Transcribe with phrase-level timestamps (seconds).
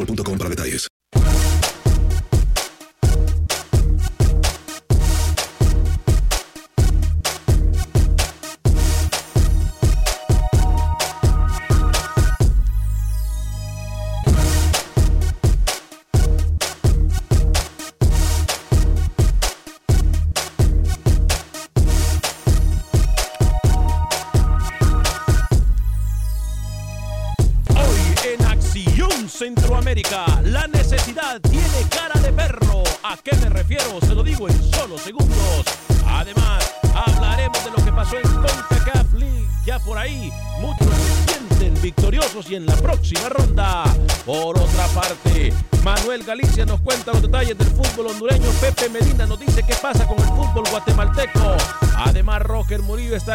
[0.00, 0.90] boostmobile.com para detalles.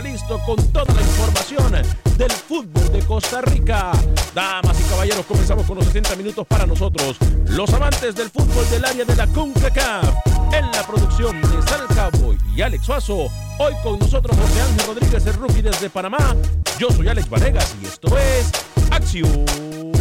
[0.01, 1.71] Listo con toda la información
[2.17, 3.91] del fútbol de Costa Rica.
[4.33, 7.17] Damas y caballeros, comenzamos con los 60 minutos para nosotros,
[7.47, 10.05] los amantes del fútbol del área de la CONCACAF.
[10.53, 13.27] En la producción de Sal Cowboy y Alex Suazo.
[13.57, 16.35] Hoy con nosotros José Ángel Rodríguez, el rookie desde Panamá.
[16.77, 18.51] Yo soy Alex Vanegas y esto es
[18.91, 19.94] Acción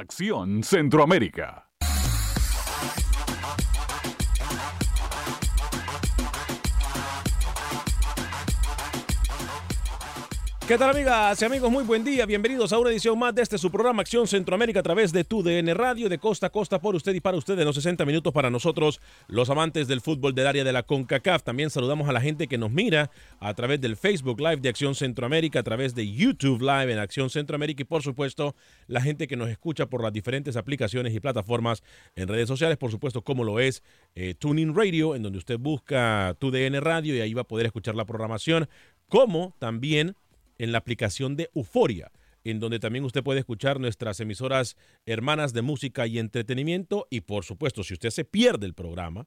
[0.00, 0.62] acción.
[0.62, 1.69] Centroamérica.
[10.70, 11.68] ¿Qué tal amigas y amigos?
[11.68, 12.24] Muy buen día.
[12.26, 15.42] Bienvenidos a una edición más de este su programa Acción Centroamérica a través de tu
[15.42, 18.32] DN Radio de costa a costa por usted y para usted en los 60 minutos
[18.32, 21.42] para nosotros, los amantes del fútbol del área de la CONCACAF.
[21.42, 23.10] También saludamos a la gente que nos mira
[23.40, 27.30] a través del Facebook Live de Acción Centroamérica, a través de YouTube Live en Acción
[27.30, 28.54] Centroamérica y por supuesto
[28.86, 31.82] la gente que nos escucha por las diferentes aplicaciones y plataformas
[32.14, 33.82] en redes sociales, por supuesto como lo es
[34.14, 37.66] eh, Tuning Radio, en donde usted busca tu DN Radio y ahí va a poder
[37.66, 38.68] escuchar la programación,
[39.08, 40.14] como también
[40.60, 42.12] en la aplicación de Euforia,
[42.44, 44.76] en donde también usted puede escuchar nuestras emisoras
[45.06, 47.06] hermanas de música y entretenimiento.
[47.08, 49.26] Y por supuesto, si usted se pierde el programa,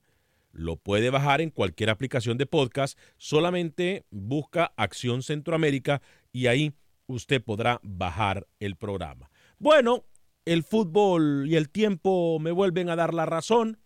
[0.51, 2.99] lo puede bajar en cualquier aplicación de podcast.
[3.17, 6.73] Solamente busca Acción Centroamérica y ahí
[7.07, 9.31] usted podrá bajar el programa.
[9.57, 10.05] Bueno,
[10.45, 13.79] el fútbol y el tiempo me vuelven a dar la razón.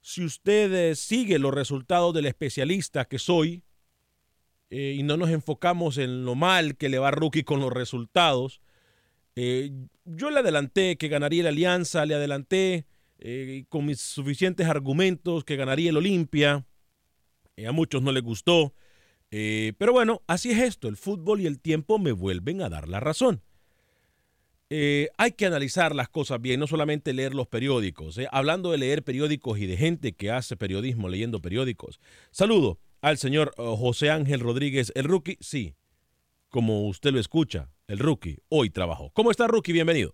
[0.00, 3.62] Si usted eh, sigue los resultados del especialista que soy,
[4.70, 8.60] eh, y no nos enfocamos en lo mal que le va Rookie con los resultados.
[9.34, 9.70] Eh,
[10.04, 12.86] yo le adelanté que ganaría la Alianza, le adelanté
[13.18, 16.66] eh, con mis suficientes argumentos que ganaría el Olimpia.
[17.66, 18.74] a muchos no les gustó.
[19.30, 20.88] pero bueno, así es esto.
[20.88, 23.42] El fútbol y el tiempo me vuelven a dar la razón.
[24.70, 28.18] hay que analizar las cosas bien, no solamente leer los periódicos.
[28.30, 32.00] Hablando de leer periódicos y de gente que hace periodismo leyendo periódicos.
[32.30, 35.38] Saludo al señor uh, José Ángel Rodríguez, el rookie.
[35.40, 35.74] Sí,
[36.48, 39.10] como usted lo escucha, el rookie hoy trabajó.
[39.10, 39.72] ¿Cómo está, rookie?
[39.72, 40.12] Bienvenido.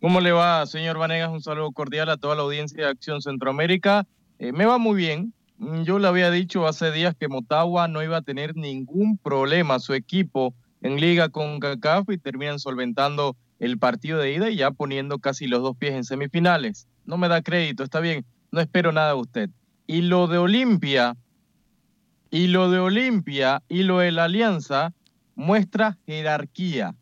[0.00, 1.30] ¿Cómo le va, señor Vanegas?
[1.30, 4.06] Un saludo cordial a toda la audiencia de Acción Centroamérica.
[4.38, 5.34] Eh, me va muy bien.
[5.58, 9.78] Mm, yo le había dicho hace días que Motagua no iba a tener ningún problema.
[9.78, 14.70] Su equipo en liga con CACAF y terminan solventando el partido de ida y ya
[14.70, 16.88] poniendo casi los dos pies en semifinales.
[17.04, 19.50] No me da crédito, está bien, no espero nada de usted.
[19.90, 21.16] Y lo de Olimpia,
[22.30, 24.94] y lo de Olimpia y lo de la Alianza
[25.34, 26.94] muestra jerarquía.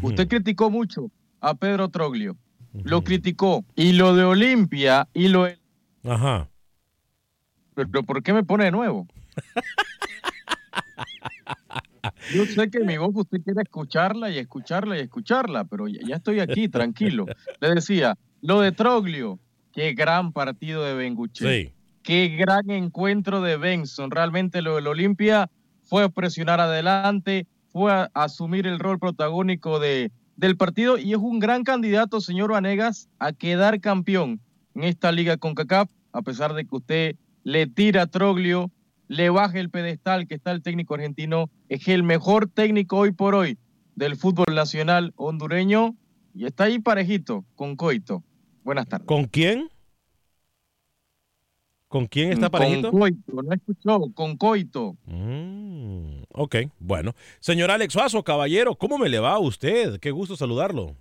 [0.00, 1.10] Usted criticó mucho
[1.40, 2.36] a Pedro Troglio,
[2.84, 3.64] lo criticó.
[3.74, 5.58] Y lo de Olimpia y lo de...
[6.04, 6.48] Ajá.
[7.74, 9.08] Pero ¿por qué me pone de nuevo?
[12.32, 16.38] Yo sé que mi voz usted quiere escucharla y escucharla y escucharla, pero ya, estoy
[16.38, 17.26] aquí, tranquilo.
[17.58, 19.40] Le decía, lo de Troglio,
[19.72, 21.74] qué gran partido de Benguche.
[22.06, 24.12] Qué gran encuentro de Benson.
[24.12, 25.50] Realmente lo del Olimpia
[25.82, 31.40] fue presionar adelante, fue a asumir el rol protagónico de, del partido y es un
[31.40, 34.40] gran candidato, señor Vanegas, a quedar campeón
[34.76, 38.70] en esta liga con CACAF, a pesar de que usted le tira Troglio
[39.08, 43.34] le baje el pedestal que está el técnico argentino, es el mejor técnico hoy por
[43.34, 43.58] hoy
[43.96, 45.96] del fútbol nacional hondureño
[46.36, 48.22] y está ahí parejito con Coito.
[48.62, 49.08] Buenas tardes.
[49.08, 49.70] ¿Con quién?
[51.88, 52.90] ¿Con quién está parejito?
[52.90, 54.96] Con Coito, no escuchó, con Coito.
[55.04, 57.14] Mm, ok, bueno.
[57.40, 60.00] Señor Alex Suazo, caballero, ¿cómo me le va a usted?
[60.00, 60.96] Qué gusto saludarlo.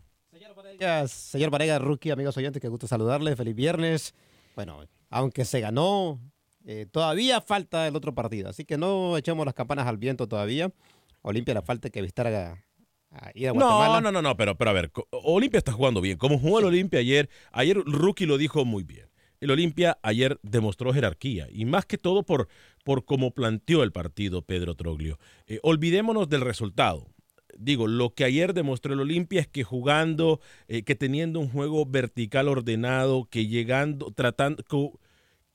[1.07, 3.35] Señor Varega, rookie, amigos oyentes, qué gusto saludarle.
[3.35, 4.13] Feliz viernes.
[4.55, 4.79] Bueno,
[5.09, 6.19] aunque se ganó,
[6.65, 10.71] eh, todavía falta el otro partido, así que no echemos las campanas al viento todavía.
[11.21, 12.63] Olimpia la falta que visitar a,
[13.11, 14.01] a ir a Guatemala.
[14.01, 16.17] No, no, no, no, pero, pero a ver, Olimpia está jugando bien.
[16.17, 19.07] Como jugó el Olimpia ayer, ayer Rookie lo dijo muy bien.
[19.45, 22.47] El Olimpia ayer demostró jerarquía y más que todo por,
[22.83, 25.19] por cómo planteó el partido Pedro Troglio.
[25.45, 27.05] Eh, olvidémonos del resultado.
[27.55, 31.85] Digo, lo que ayer demostró el Olimpia es que jugando, eh, que teniendo un juego
[31.85, 34.63] vertical ordenado, que llegando, tratando,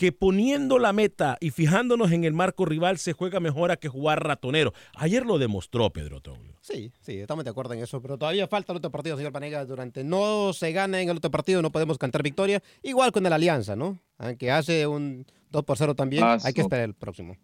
[0.01, 3.91] que poniendo la meta y fijándonos en el marco rival se juega mejor a que
[3.91, 4.73] jugar ratonero.
[4.95, 6.57] Ayer lo demostró Pedro Troglio.
[6.63, 9.63] Sí, sí, estamos de acuerdo en eso, pero todavía falta el otro partido, señor Panega.
[9.67, 12.63] Durante no se gana en el otro partido, no podemos cantar victoria.
[12.83, 13.99] Igual con el Alianza, ¿no?
[14.17, 17.37] Aunque hace un 2 por 0 también, hay que esperar el próximo.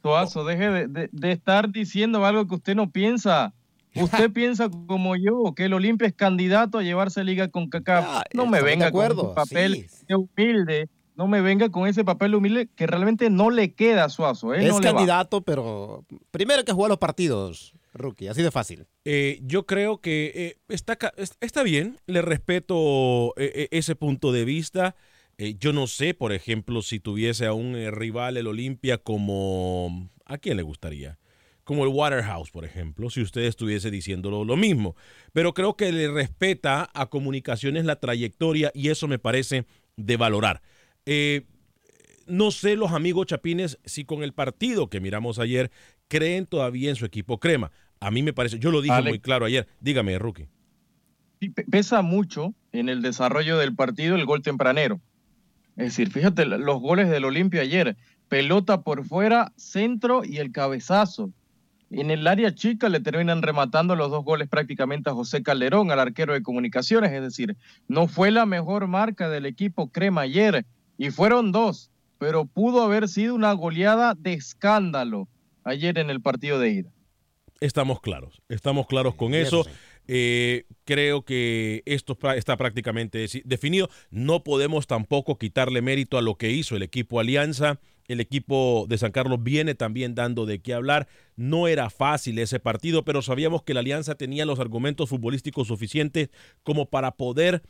[0.00, 3.52] Toazo, deje de, estar diciendo algo que usted no piensa.
[3.96, 8.22] Usted piensa como yo, que el Olimpia es candidato a llevarse liga con CACAF.
[8.32, 12.86] no me venga con un papel humilde no me venga con ese papel humilde que
[12.86, 14.54] realmente no le queda a Suazo.
[14.54, 14.64] ¿eh?
[14.64, 18.86] Es candidato, pero primero que jugar los partidos, rookie, así de fácil.
[19.04, 20.96] Eh, yo creo que eh, está,
[21.40, 24.94] está bien, le respeto ese punto de vista.
[25.58, 30.08] yo no sé, por ejemplo, si tuviese a un rival el Olimpia como...
[30.24, 31.18] ¿A quién le gustaría?
[31.64, 34.94] Como el Waterhouse, por ejemplo, si usted estuviese diciéndolo lo mismo.
[35.32, 39.66] Pero creo que le respeta a comunicaciones la trayectoria y eso me parece
[39.96, 40.62] de valorar.
[41.10, 41.46] Eh,
[42.26, 45.70] no sé los amigos chapines si con el partido que miramos ayer
[46.06, 47.70] creen todavía en su equipo crema.
[47.98, 49.66] A mí me parece, yo lo dije muy claro ayer.
[49.80, 50.50] Dígame, Rookie.
[51.70, 55.00] Pesa mucho en el desarrollo del partido el gol tempranero.
[55.76, 57.96] Es decir, fíjate los goles del Olimpia ayer.
[58.28, 61.30] Pelota por fuera, centro y el cabezazo.
[61.90, 66.00] En el área chica le terminan rematando los dos goles prácticamente a José Calderón, al
[66.00, 67.12] arquero de comunicaciones.
[67.12, 70.66] Es decir, no fue la mejor marca del equipo crema ayer
[70.98, 75.28] y fueron dos, pero pudo haber sido una goleada de escándalo
[75.64, 76.90] ayer en el partido de ida.
[77.60, 79.64] Estamos claros, estamos claros con eso.
[80.10, 83.90] Eh, creo que esto está prácticamente definido.
[84.10, 87.78] No podemos tampoco quitarle mérito a lo que hizo el equipo Alianza.
[88.06, 91.08] El equipo de San Carlos viene también dando de qué hablar.
[91.36, 96.30] No era fácil ese partido, pero sabíamos que la Alianza tenía los argumentos futbolísticos suficientes
[96.62, 97.62] como para poder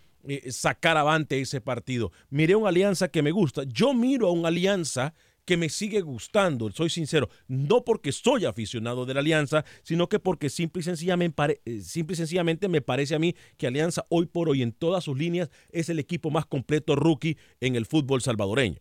[0.51, 2.13] sacar avante ese partido.
[2.31, 3.63] Miré una alianza que me gusta.
[3.65, 5.15] Yo miro a una alianza
[5.49, 10.19] que me sigue gustando, soy sincero, no porque soy aficionado de la Alianza, sino que
[10.19, 14.27] porque simple y, sencillamente, eh, simple y sencillamente me parece a mí que Alianza hoy
[14.27, 18.21] por hoy en todas sus líneas es el equipo más completo rookie en el fútbol
[18.21, 18.77] salvadoreño.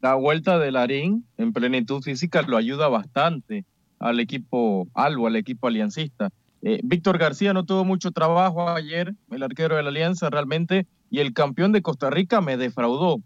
[0.00, 3.66] La vuelta de Larín en plenitud física lo ayuda bastante
[3.98, 6.30] al equipo algo, al equipo aliancista.
[6.62, 11.20] Eh, Víctor García no tuvo mucho trabajo ayer, el arquero de la Alianza realmente, y
[11.20, 13.22] el campeón de Costa Rica me defraudó.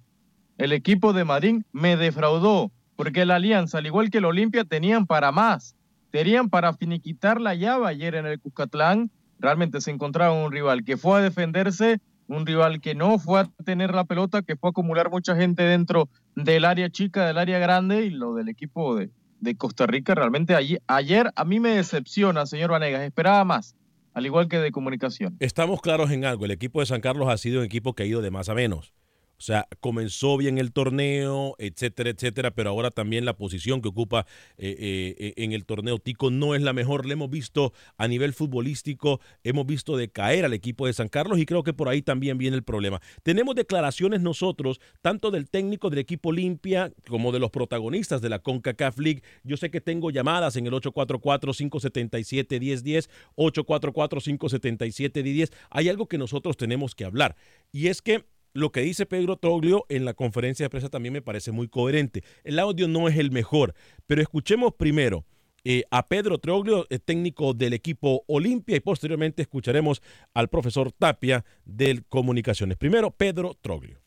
[0.57, 5.07] El equipo de Marín me defraudó, porque la Alianza, al igual que el Olimpia, tenían
[5.07, 5.77] para más.
[6.11, 10.97] Tenían para finiquitar la llave ayer en el Cuscatlán realmente se encontraba un rival que
[10.97, 14.71] fue a defenderse, un rival que no fue a tener la pelota, que fue a
[14.71, 19.11] acumular mucha gente dentro del área chica, del área grande y lo del equipo de,
[19.45, 23.77] de Costa Rica realmente allí, ayer a mí me decepciona, señor Vanegas, esperaba más,
[24.15, 25.37] al igual que de comunicación.
[25.39, 28.07] Estamos claros en algo, el equipo de San Carlos ha sido un equipo que ha
[28.07, 28.93] ido de más a menos.
[29.39, 34.27] O sea, comenzó bien el torneo, etcétera, etcétera, pero ahora también la posición que ocupa
[34.57, 37.07] eh, eh, en el torneo Tico no es la mejor.
[37.07, 41.47] Le hemos visto a nivel futbolístico, hemos visto decaer al equipo de San Carlos y
[41.47, 43.01] creo que por ahí también viene el problema.
[43.23, 48.39] Tenemos declaraciones nosotros, tanto del técnico del equipo Limpia como de los protagonistas de la
[48.39, 49.23] CONCACAF League.
[49.43, 55.53] Yo sé que tengo llamadas en el 844-577-1010, 844-577-1010.
[55.71, 57.37] Hay algo que nosotros tenemos que hablar
[57.73, 61.23] y es que lo que dice Pedro Troglio en la conferencia de prensa también me
[61.23, 62.25] parece muy coherente.
[62.45, 63.75] El audio no es el mejor,
[64.07, 65.27] pero escuchemos primero
[65.65, 72.05] eh, a Pedro Troglio, técnico del equipo Olimpia, y posteriormente escucharemos al profesor Tapia del
[72.05, 72.79] Comunicaciones.
[72.79, 74.01] Primero, Pedro Troglio.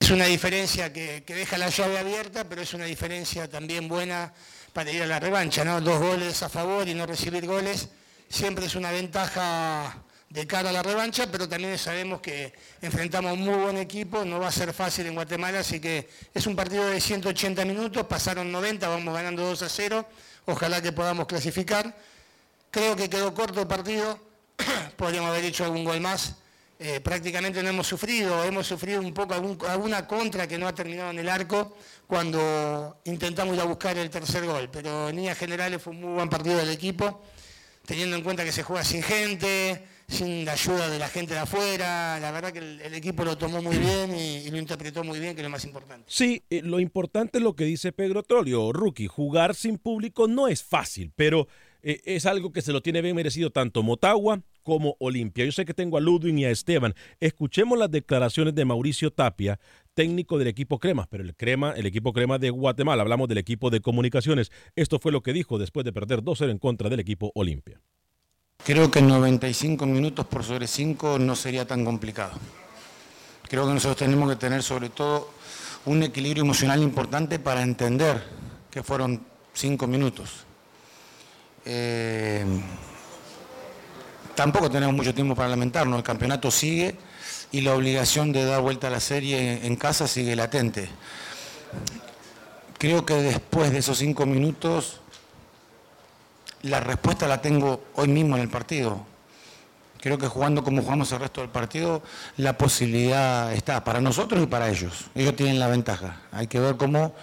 [0.00, 4.34] Es una diferencia que, que, deja la llave abierta, pero es una diferencia también buena
[4.74, 5.80] para ir a la revancha, ¿no?
[5.80, 7.88] Dos goles a favor y no recibir goles
[8.28, 10.04] siempre es una ventaja
[10.34, 14.40] de cara a la revancha, pero también sabemos que enfrentamos un muy buen equipo, no
[14.40, 18.50] va a ser fácil en Guatemala, así que es un partido de 180 minutos, pasaron
[18.50, 20.04] 90, vamos ganando 2 a 0,
[20.46, 21.96] ojalá que podamos clasificar.
[22.72, 24.18] Creo que quedó corto el partido,
[24.96, 26.34] podríamos haber hecho algún gol más.
[26.80, 31.12] Eh, prácticamente no hemos sufrido, hemos sufrido un poco alguna contra que no ha terminado
[31.12, 31.76] en el arco
[32.08, 36.14] cuando intentamos ir a buscar el tercer gol, pero en líneas generales fue un muy
[36.14, 37.22] buen partido del equipo,
[37.86, 41.40] teniendo en cuenta que se juega sin gente, sin la ayuda de la gente de
[41.40, 42.18] afuera.
[42.20, 45.40] La verdad que el, equipo lo tomó muy bien y, lo interpretó muy bien, que
[45.40, 46.04] es lo más importante.
[46.08, 49.06] Sí, eh, lo importante es lo que dice Pedro Trolio, Rookie.
[49.06, 51.48] Jugar sin público no es fácil, pero
[51.82, 55.44] eh, es algo que se lo tiene bien merecido tanto Motagua como Olimpia.
[55.44, 56.94] Yo sé que tengo a Ludwig y a Esteban.
[57.20, 59.60] Escuchemos las declaraciones de Mauricio Tapia,
[59.92, 63.68] técnico del equipo Crema, pero el Crema, el equipo Crema de Guatemala, hablamos del equipo
[63.70, 64.50] de comunicaciones.
[64.74, 67.80] Esto fue lo que dijo después de perder 2-0 en contra del equipo Olimpia.
[68.62, 72.32] Creo que 95 minutos por sobre 5 no sería tan complicado.
[73.46, 75.30] Creo que nosotros tenemos que tener sobre todo
[75.84, 78.24] un equilibrio emocional importante para entender
[78.70, 80.44] que fueron 5 minutos.
[81.66, 82.44] Eh,
[84.34, 86.96] tampoco tenemos mucho tiempo para lamentarnos, el campeonato sigue
[87.52, 90.88] y la obligación de dar vuelta a la serie en casa sigue latente.
[92.78, 95.00] Creo que después de esos 5 minutos
[96.64, 99.04] la respuesta la tengo hoy mismo en el partido.
[100.00, 102.02] Creo que jugando como jugamos el resto del partido,
[102.36, 105.06] la posibilidad está para nosotros y para ellos.
[105.14, 106.20] Ellos tienen la ventaja.
[106.32, 107.14] Hay que ver cómo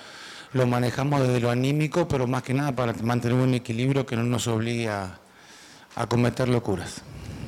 [0.53, 4.23] lo manejamos desde lo anímico, pero más que nada para mantener un equilibrio que no
[4.23, 5.17] nos obligue a,
[5.95, 7.01] a cometer locuras.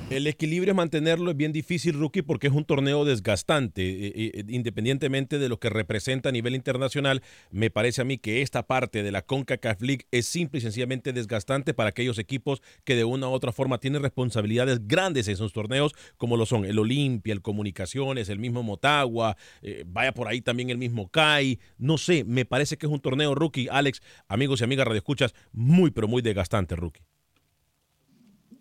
[0.10, 3.82] El equilibrio es mantenerlo es bien difícil, rookie, porque es un torneo desgastante.
[3.82, 8.42] Eh, eh, independientemente de lo que representa a nivel internacional, me parece a mí que
[8.42, 12.96] esta parte de la CONCACAF League es simple y sencillamente desgastante para aquellos equipos que
[12.96, 16.78] de una u otra forma tienen responsabilidades grandes en sus torneos, como lo son el
[16.78, 21.60] Olimpia, el Comunicaciones, el mismo Motagua, eh, vaya por ahí también el mismo CAI.
[21.78, 23.68] No sé, me parece que es un torneo, rookie.
[23.72, 27.02] Alex, amigos y amigas radioescuchas, muy, pero muy desgastante, rookie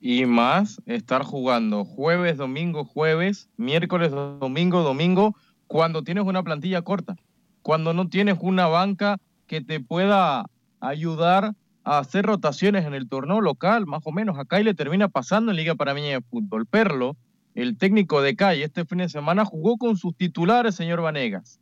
[0.04, 5.36] y más estar jugando jueves, domingo, jueves, miércoles, domingo, domingo,
[5.68, 7.14] cuando tienes una plantilla corta,
[7.62, 10.46] cuando no tienes una banca que te pueda
[10.80, 11.54] ayudar
[11.84, 14.40] a hacer rotaciones en el torneo local, más o menos.
[14.40, 16.66] Acá y le termina pasando en Liga Panameña de Fútbol.
[16.66, 17.16] Perlo,
[17.54, 21.60] el técnico de calle, este fin de semana jugó con sus titulares, señor Vanegas.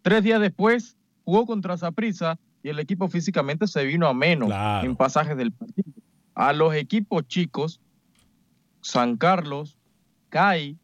[0.00, 4.50] Tres días después jugó contra Zaprisa y el equipo físicamente se vino a menos
[4.82, 5.92] en pasajes del partido
[6.40, 7.82] a los equipos chicos,
[8.80, 9.76] San Carlos,
[10.30, 10.78] CAI,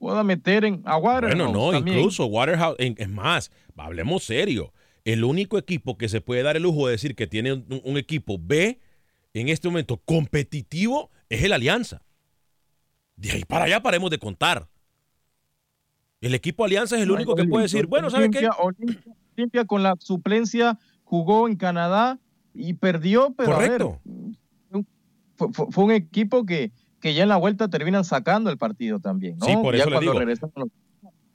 [0.00, 1.36] pueda meter en a Waterhouse.
[1.36, 4.72] Bueno, no, incluso Waterhouse, es más, hablemos serio.
[5.04, 8.36] El único equipo que se puede dar el lujo de decir que tiene un, equipo
[8.36, 8.80] B
[9.32, 12.02] en este momento competitivo es el Alianza.
[13.14, 14.68] De ahí para allá paremos de contar.
[16.20, 18.48] El equipo Alianza es el único que puede decir, bueno, ¿sabe qué?
[19.36, 22.18] Olimpia con la suplencia jugó en Canadá
[22.54, 24.00] y perdió, pero Correcto
[25.36, 29.38] fue, un equipo que, que ya en la vuelta terminan sacando el partido también.
[29.38, 29.46] ¿no?
[29.46, 30.14] Sí, por eso le digo.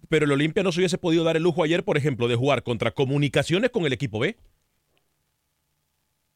[0.09, 2.63] Pero el Olimpia no se hubiese podido dar el lujo ayer, por ejemplo, de jugar
[2.63, 4.37] contra comunicaciones con el equipo B.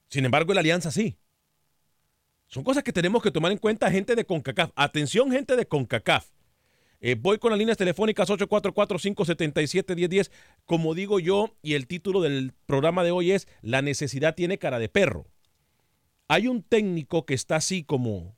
[0.10, 1.17] Sin embargo, el Alianza sí.
[2.48, 4.70] Son cosas que tenemos que tomar en cuenta, gente de CONCACAF.
[4.75, 6.27] Atención, gente de CONCACAF.
[7.01, 10.29] Eh, voy con las líneas telefónicas 844-577-1010.
[10.65, 14.77] Como digo yo, y el título del programa de hoy es La necesidad tiene cara
[14.77, 15.25] de perro
[16.34, 18.36] hay un técnico que está así como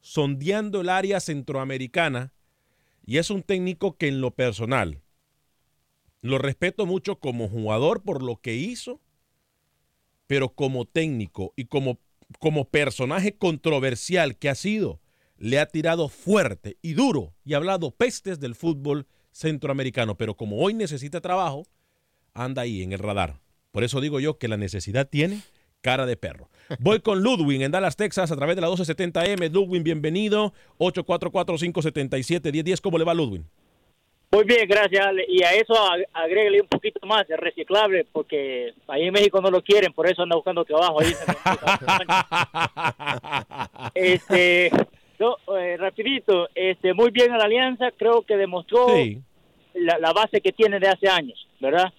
[0.00, 2.32] sondeando el área centroamericana
[3.04, 5.02] y es un técnico que en lo personal
[6.20, 9.00] lo respeto mucho como jugador por lo que hizo,
[10.28, 11.98] pero como técnico y como,
[12.38, 15.00] como personaje controversial que ha sido,
[15.36, 20.58] le ha tirado fuerte y duro y ha hablado pestes del fútbol centroamericano, pero como
[20.58, 21.66] hoy necesita trabajo,
[22.34, 23.40] anda ahí en el radar.
[23.72, 25.42] Por eso digo yo que la necesidad tiene
[25.80, 26.48] cara de perro.
[26.78, 29.50] Voy con Ludwig en Dallas, Texas, a través de la 1270M.
[29.50, 30.52] Ludwig, bienvenido.
[30.78, 32.80] 844-577-1010.
[32.80, 33.42] ¿Cómo le va, Ludwig?
[34.32, 35.06] Muy bien, gracias.
[35.28, 35.74] Y a eso
[36.14, 40.22] agréguele un poquito más, el reciclable, porque ahí en México no lo quieren, por eso
[40.22, 41.00] anda buscando trabajo.
[41.00, 41.12] Ahí
[43.94, 48.86] este, eh, rapidito, este, muy bien a la alianza, creo que demostró
[49.74, 51.92] la, la, base que tiene de hace años, ¿verdad?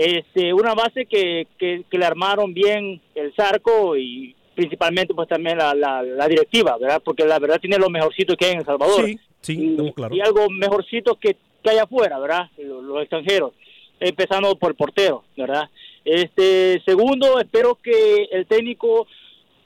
[0.00, 5.74] Este, una base que, que, le armaron bien el Zarco y principalmente pues también la,
[5.74, 7.02] la, directiva, ¿verdad?
[7.04, 9.06] Porque la verdad tiene lo mejorcito que hay en El Salvador.
[9.06, 10.14] Sí, sí, y, claro.
[10.14, 12.50] y algo mejorcito que que hay afuera, ¿verdad?
[12.58, 13.52] Los, extranjeros,
[14.00, 15.68] empezando por el portero, ¿verdad?
[16.04, 19.06] Este, segundo, espero que el técnico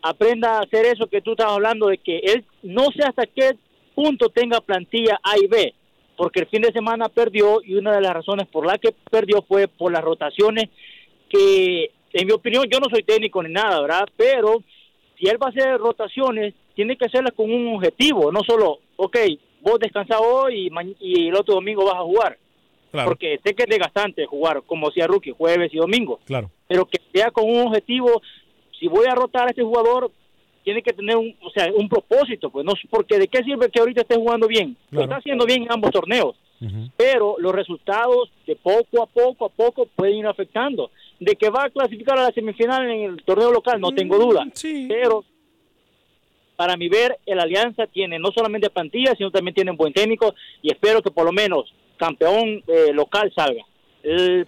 [0.01, 3.57] aprenda a hacer eso que tú estabas hablando, de que él no sé hasta qué
[3.95, 5.75] punto tenga plantilla A y B,
[6.17, 9.43] porque el fin de semana perdió y una de las razones por la que perdió
[9.43, 10.69] fue por las rotaciones
[11.29, 14.07] que, en mi opinión, yo no soy técnico ni nada, ¿verdad?
[14.17, 14.63] Pero
[15.19, 19.17] si él va a hacer rotaciones, tiene que hacerlas con un objetivo, no solo, ok,
[19.61, 22.39] vos descansás hoy y, el otro domingo vas a jugar.
[22.91, 26.21] Porque sé que es desgastante jugar, como decía Rookie, jueves y domingo.
[26.27, 26.51] Claro.
[26.69, 28.21] Pero que sea con un objetivo,
[28.79, 30.11] si voy a rotar a este jugador,
[30.63, 33.81] tiene que tener un, o sea, un propósito, pues no porque de qué sirve que
[33.81, 34.77] ahorita esté jugando bien.
[34.91, 36.37] Lo está haciendo bien en ambos torneos.
[36.97, 40.93] Pero los resultados de poco a poco a poco pueden ir afectando.
[41.19, 44.47] De que va a clasificar a la semifinal en el torneo local, no tengo duda.
[44.55, 44.87] Sí.
[44.89, 45.25] Pero
[46.55, 50.35] para mi ver, el Alianza tiene no solamente plantilla, sino también tiene un buen técnico
[50.63, 53.65] y espero que por lo menos campeón eh, local salga.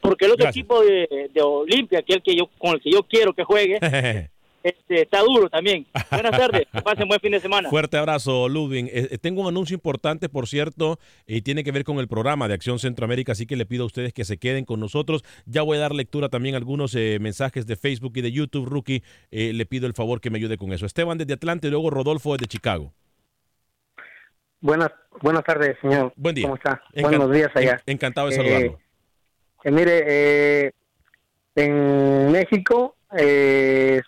[0.01, 3.03] porque el otro equipo de, de Olimpia, que el que yo, con el que yo
[3.03, 3.81] quiero que juegue,
[4.65, 5.87] Este, está duro también.
[6.11, 7.69] Buenas tardes, que pasen buen fin de semana.
[7.69, 8.87] Fuerte abrazo, Ludwig.
[8.87, 12.49] Eh, eh, tengo un anuncio importante, por cierto, y tiene que ver con el programa
[12.49, 15.23] de Acción Centroamérica, así que le pido a ustedes que se queden con nosotros.
[15.45, 18.65] Ya voy a dar lectura también a algunos eh, mensajes de Facebook y de YouTube,
[18.65, 19.03] Rookie.
[19.31, 20.87] le pido el favor que me ayude con eso.
[20.87, 22.95] Esteban desde Atlanta y luego Rodolfo desde Chicago.
[24.63, 26.11] Buenas, buenas tardes, señor.
[26.17, 26.45] Buen día.
[26.45, 26.83] ¿Cómo está?
[27.03, 27.83] Buenos días allá.
[27.85, 28.79] encantado de saludarlo.
[29.65, 30.73] mire,
[31.55, 34.01] en México eh,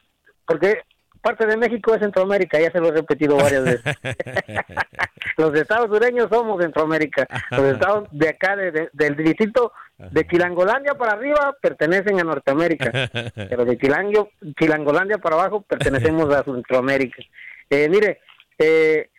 [0.47, 0.83] porque
[1.27, 3.97] parte de México es Centroamérica, ya se lo he repetido varias veces.
[5.37, 11.57] los estados sureños somos Centroamérica, los estados de acá, del distrito de Chilangolandia para arriba
[11.61, 17.23] pertenecen a Norteamérica, pero de Chilango, Chilangolandia para abajo pertenecemos a Centroamérica.
[17.71, 18.21] Eh, mire,
[18.59, 19.11] eh,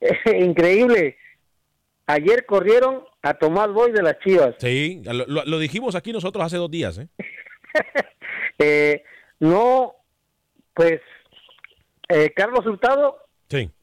[0.40, 1.16] increíble,
[2.06, 4.56] ayer corrieron a Tomás Boy de las Chivas.
[4.58, 6.98] Sí, lo, lo dijimos aquí nosotros hace dos días.
[6.98, 7.08] ¿eh?
[8.58, 9.04] eh
[9.38, 10.01] no
[10.74, 11.00] pues
[12.08, 13.18] eh, Carlos Hurtado,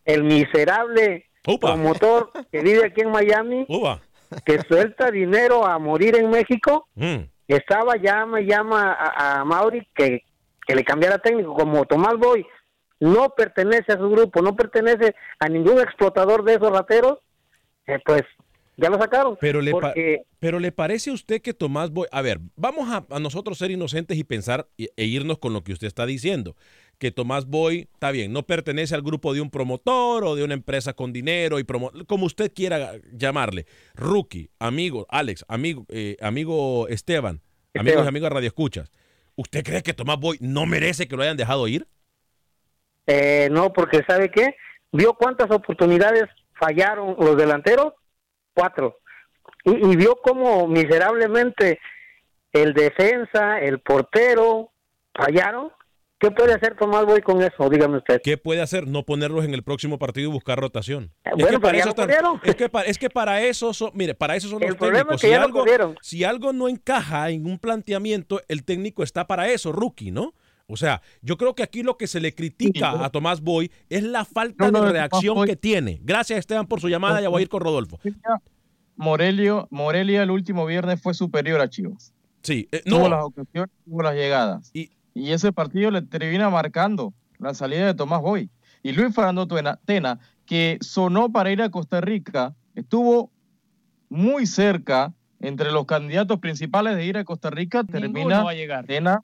[0.05, 3.67] el miserable promotor que vive aquí en Miami,
[4.45, 7.17] que suelta dinero a morir en México, mm.
[7.47, 10.23] estaba llama llama a, a Mauri que,
[10.65, 12.45] que le cambiara técnico, como Tomás Boy.
[12.99, 17.19] No pertenece a su grupo, no pertenece a ningún explotador de esos rateros,
[17.87, 18.23] eh, pues
[18.79, 19.37] ya lo sacaron.
[19.39, 19.73] Pero le,
[20.39, 24.17] pero le parece a usted que Tomás Boy, a ver, vamos a, nosotros ser inocentes
[24.17, 26.55] y pensar e irnos con lo que usted está diciendo,
[26.97, 30.53] que Tomás Boy, está bien, no pertenece al grupo de un promotor o de una
[30.53, 33.65] empresa con dinero y promo como usted quiera llamarle,
[33.95, 37.41] rookie, amigo, Alex, amigo, eh, amigo Esteban,
[37.73, 38.91] amigos y amigas Radio Escuchas.
[39.35, 41.87] ¿Usted cree que Tomás Boy no merece que lo hayan dejado ir?
[43.07, 44.55] Eh, no, porque ¿sabe qué?
[44.91, 46.25] Vio cuántas oportunidades
[46.59, 47.93] fallaron los delanteros
[48.59, 48.97] cuatro.
[49.63, 51.79] Y, vio cómo miserablemente
[52.51, 54.71] el defensa, el portero
[55.13, 55.71] fallaron.
[56.19, 57.69] ¿Qué puede hacer Tomás Boy con eso?
[57.69, 58.21] Dígame usted.
[58.21, 58.87] ¿Qué puede hacer?
[58.87, 61.13] No ponerlos en el próximo partido y buscar rotación.
[61.23, 61.89] Eh, es, que para eso
[62.43, 65.21] es, que es que para eso son, mire, para eso son los técnicos.
[65.21, 65.65] si, algo,
[66.01, 70.33] si algo no encaja en un planteamiento, el técnico está para eso, rookie, ¿no?
[70.71, 74.03] O sea, yo creo que aquí lo que se le critica a Tomás Boy es
[74.03, 75.99] la falta de reacción que tiene.
[76.03, 77.19] Gracias, Esteban, por su llamada.
[77.19, 77.99] Ya voy a ir con Rodolfo.
[78.95, 82.13] Morelio, Morelia el último viernes fue superior a Chivas.
[82.43, 82.97] Sí, eh, no.
[82.97, 84.69] Tuvo las ocasiones, tuvo las llegadas.
[84.73, 88.51] Y, ese partido le termina marcando la salida de Tomás Boy.
[88.83, 89.47] Y Luis Fernando
[89.85, 93.31] Tena, que sonó para ir a Costa Rica, estuvo
[94.07, 98.85] muy cerca entre los candidatos principales de ir a Costa Rica, termina va a llegar.
[98.85, 99.23] Tena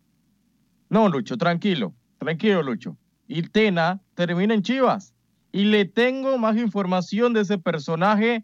[0.89, 2.97] no, Lucho, tranquilo, tranquilo, Lucho.
[3.27, 5.13] Y Tena termina en Chivas.
[5.51, 8.43] Y le tengo más información de ese personaje.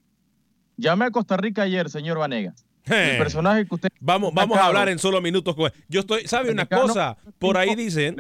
[0.78, 2.66] Llamé a Costa Rica ayer, señor Vanegas.
[2.86, 3.90] El personaje que usted.
[4.00, 5.56] Vamos, vamos a hablar en solo minutos.
[5.56, 5.74] con él.
[5.88, 7.18] Yo estoy, ¿sabe una cosa?
[7.38, 8.18] Por ahí dicen,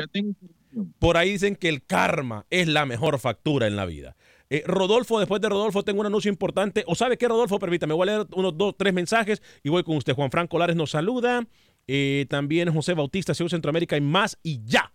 [0.99, 4.15] por ahí dicen que el karma es la mejor factura en la vida.
[4.49, 6.83] Eh, Rodolfo, después de Rodolfo, tengo un anuncio importante.
[6.85, 7.57] ¿O sabe qué, Rodolfo?
[7.57, 10.13] Permítame, voy a leer unos dos, tres mensajes y voy con usted.
[10.13, 11.47] Juan Franco Lares nos saluda.
[11.87, 14.91] Eh, también José Bautista, Ciudad Centroamérica y más y ya.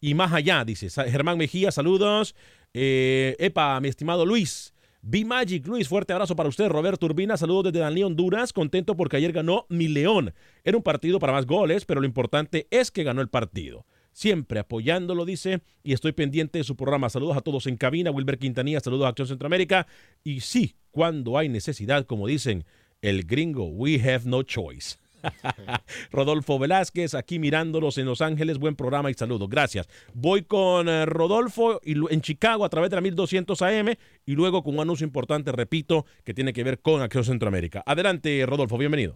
[0.00, 0.88] Y más allá, dice.
[1.10, 2.34] Germán Mejía, saludos.
[2.74, 4.74] Eh, epa, mi estimado Luis.
[5.08, 6.68] B Magic, Luis, fuerte abrazo para usted.
[6.68, 8.52] Roberto Urbina, saludos desde Danlí, Honduras.
[8.52, 10.34] Contento porque ayer ganó mi León.
[10.64, 13.86] Era un partido para más goles, pero lo importante es que ganó el partido.
[14.10, 17.08] Siempre apoyándolo, dice, y estoy pendiente de su programa.
[17.08, 18.10] Saludos a todos en cabina.
[18.10, 19.86] Wilber Quintanilla, saludos a Acción Centroamérica.
[20.24, 22.64] Y sí, cuando hay necesidad, como dicen
[23.00, 24.96] el gringo, we have no choice.
[26.12, 28.58] Rodolfo Velázquez, aquí mirándolos en Los Ángeles.
[28.58, 29.48] Buen programa y saludos.
[29.48, 29.88] Gracias.
[30.14, 34.62] Voy con eh, Rodolfo y en Chicago a través de la 1200 AM y luego
[34.62, 37.82] con un anuncio importante, repito, que tiene que ver con Acción Centroamérica.
[37.86, 39.12] Adelante, Rodolfo, bienvenido.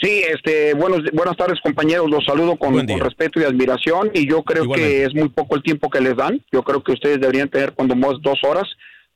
[0.00, 4.44] Sí, este, buenos, buenas tardes compañeros, los saludo con, con respeto y admiración y yo
[4.44, 4.94] creo Igualmente.
[4.94, 7.72] que es muy poco el tiempo que les dan, yo creo que ustedes deberían tener
[7.72, 8.68] cuando más dos horas,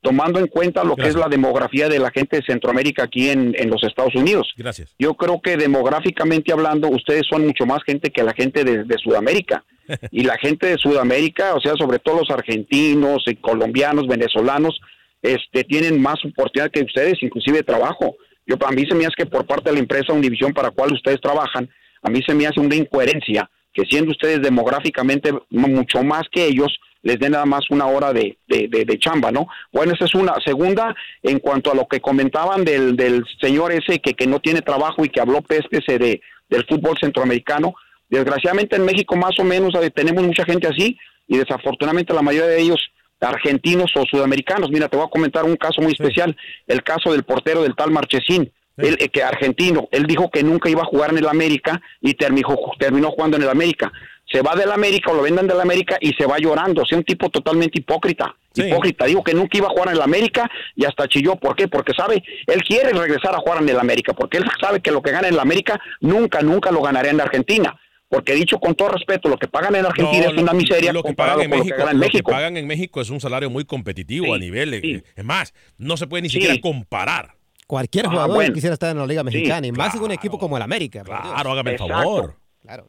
[0.03, 3.55] tomando en cuenta lo que es la demografía de la gente de Centroamérica aquí en,
[3.57, 4.53] en los Estados Unidos.
[4.57, 4.93] Gracias.
[4.99, 8.97] Yo creo que demográficamente hablando, ustedes son mucho más gente que la gente de, de
[8.97, 9.63] Sudamérica.
[10.11, 14.79] Y la gente de Sudamérica, o sea, sobre todo los argentinos, y colombianos, venezolanos,
[15.21, 18.15] este, tienen más oportunidad que ustedes, inclusive de trabajo.
[18.45, 20.73] Yo, a mí se me hace que por parte de la empresa Univisión para la
[20.73, 21.69] cual ustedes trabajan,
[22.01, 26.77] a mí se me hace una incoherencia que siendo ustedes demográficamente mucho más que ellos,
[27.03, 29.47] les den nada más una hora de, de, de- de chamba, ¿no?
[29.71, 30.33] Bueno, esa es una.
[30.43, 34.61] Segunda, en cuanto a lo que comentaban del, del señor ese que, que no tiene
[34.61, 37.75] trabajo y que habló pestes eh, de, del fútbol centroamericano,
[38.09, 42.49] desgraciadamente en México más o menos eh, tenemos mucha gente así y desafortunadamente la mayoría
[42.49, 42.79] de ellos
[43.19, 44.69] argentinos o sudamericanos.
[44.71, 46.35] Mira, te voy a comentar un caso muy especial,
[46.67, 50.69] el caso del portero del tal Marchesín, él, eh, que argentino, él dijo que nunca
[50.69, 53.91] iba a jugar en el América y terminó, terminó jugando en el América.
[54.33, 56.97] Se va del América o lo venden del América y se va llorando, o sea,
[56.97, 58.35] un tipo totalmente hipócrita.
[58.55, 61.35] Hipócrita, dijo que nunca iba a jugar en el América y hasta chilló.
[61.35, 61.67] ¿Por qué?
[61.67, 65.01] Porque sabe, él quiere regresar a jugar en el América, porque él sabe que lo
[65.01, 67.79] que gana en el América nunca, nunca lo ganará en Argentina.
[68.09, 71.01] Porque dicho con todo respeto, lo que pagan en Argentina No, es una miseria lo
[71.01, 73.19] que comparado pagan en con México, lo que lo que pagan en México es un
[73.19, 74.73] salario muy competitivo a nivel.
[74.75, 76.33] eh, Es más, no se puede ni Sí.
[76.39, 77.33] siquiera comparar.
[77.65, 78.53] Cualquier Ah, jugador bueno.
[78.53, 81.01] quisiera estar en la Liga Sí, Mexicana y más en un equipo como el América.
[81.03, 82.35] Claro, hágame el Exacto.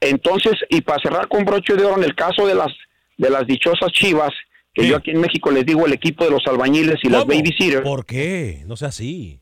[0.00, 2.72] Entonces, y para cerrar con broche de oro, en el caso de las
[3.16, 4.30] de las dichosas chivas,
[4.72, 7.32] que yo aquí en México les digo el equipo de los albañiles y las ¿Cómo?
[7.34, 8.62] babysitters, ¿Por qué?
[8.66, 9.40] No sea así.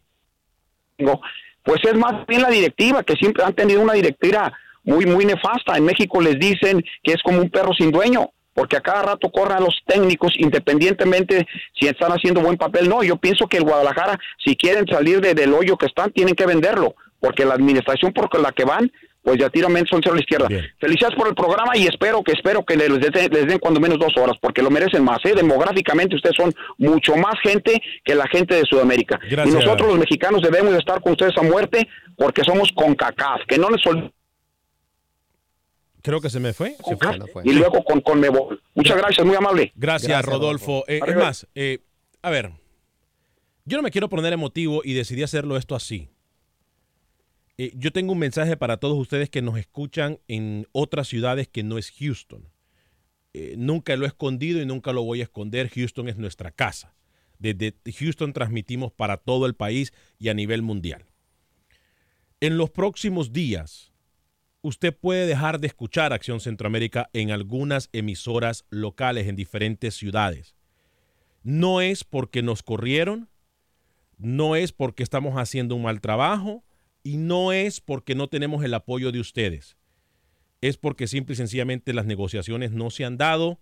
[1.65, 4.53] pues es más bien la directiva, que siempre han tenido una directiva
[4.85, 5.77] muy, muy nefasta.
[5.77, 9.31] En México les dicen que es como un perro sin dueño, porque a cada rato
[9.31, 11.47] corren a los técnicos, independientemente
[11.79, 12.89] si están haciendo buen papel.
[12.89, 16.35] No, yo pienso que el Guadalajara, si quieren salir de- del hoyo que están, tienen
[16.35, 18.93] que venderlo, porque la administración por la que van,
[19.23, 20.49] pues ya tiran son cero a la izquierda.
[20.81, 23.99] Felicidades por el programa y espero que espero que les, den- les den cuando menos
[23.99, 25.19] dos horas, porque lo merecen más.
[25.25, 25.33] ¿eh?
[25.35, 29.19] Demográficamente ustedes son mucho más gente que la gente de Sudamérica.
[29.31, 29.55] Gracias.
[29.55, 33.43] Y nosotros los mexicanos debemos de estar con ustedes a muerte porque somos con CACAF,
[33.49, 34.13] que no les olvidemos
[36.03, 36.75] Creo que se me fue.
[36.85, 37.43] Se fue.
[37.45, 38.61] y luego con Conmebol.
[38.75, 39.73] Muchas gracias, muy amable.
[39.77, 40.85] Gracias, Rodolfo.
[40.89, 41.79] Eh, es más, eh,
[42.23, 42.51] a ver,
[43.65, 46.09] yo no me quiero poner emotivo y decidí hacerlo esto así.
[47.63, 51.63] Eh, yo tengo un mensaje para todos ustedes que nos escuchan en otras ciudades que
[51.63, 52.49] no es Houston.
[53.35, 55.69] Eh, nunca lo he escondido y nunca lo voy a esconder.
[55.69, 56.97] Houston es nuestra casa.
[57.39, 61.07] Desde Houston transmitimos para todo el país y a nivel mundial.
[62.41, 63.93] En los próximos días,
[64.63, 70.57] usted puede dejar de escuchar Acción Centroamérica en algunas emisoras locales en diferentes ciudades.
[71.45, 73.29] No es porque nos corrieron,
[74.19, 76.65] no es porque estamos haciendo un mal trabajo
[77.03, 79.77] y no es porque no tenemos el apoyo de ustedes.
[80.61, 83.59] Es porque simple y sencillamente las negociaciones no se han dado.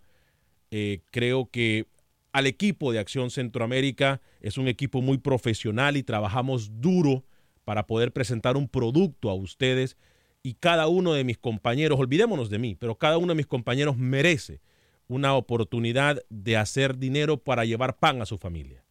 [0.71, 1.87] Eh, creo que
[2.33, 7.25] al equipo de Acción Centroamérica es un equipo muy profesional y trabajamos duro
[7.65, 9.97] para poder presentar un producto a ustedes
[10.43, 13.97] y cada uno de mis compañeros, olvidémonos de mí, pero cada uno de mis compañeros
[13.97, 14.61] merece
[15.09, 18.85] una oportunidad de hacer dinero para llevar pan a su familia.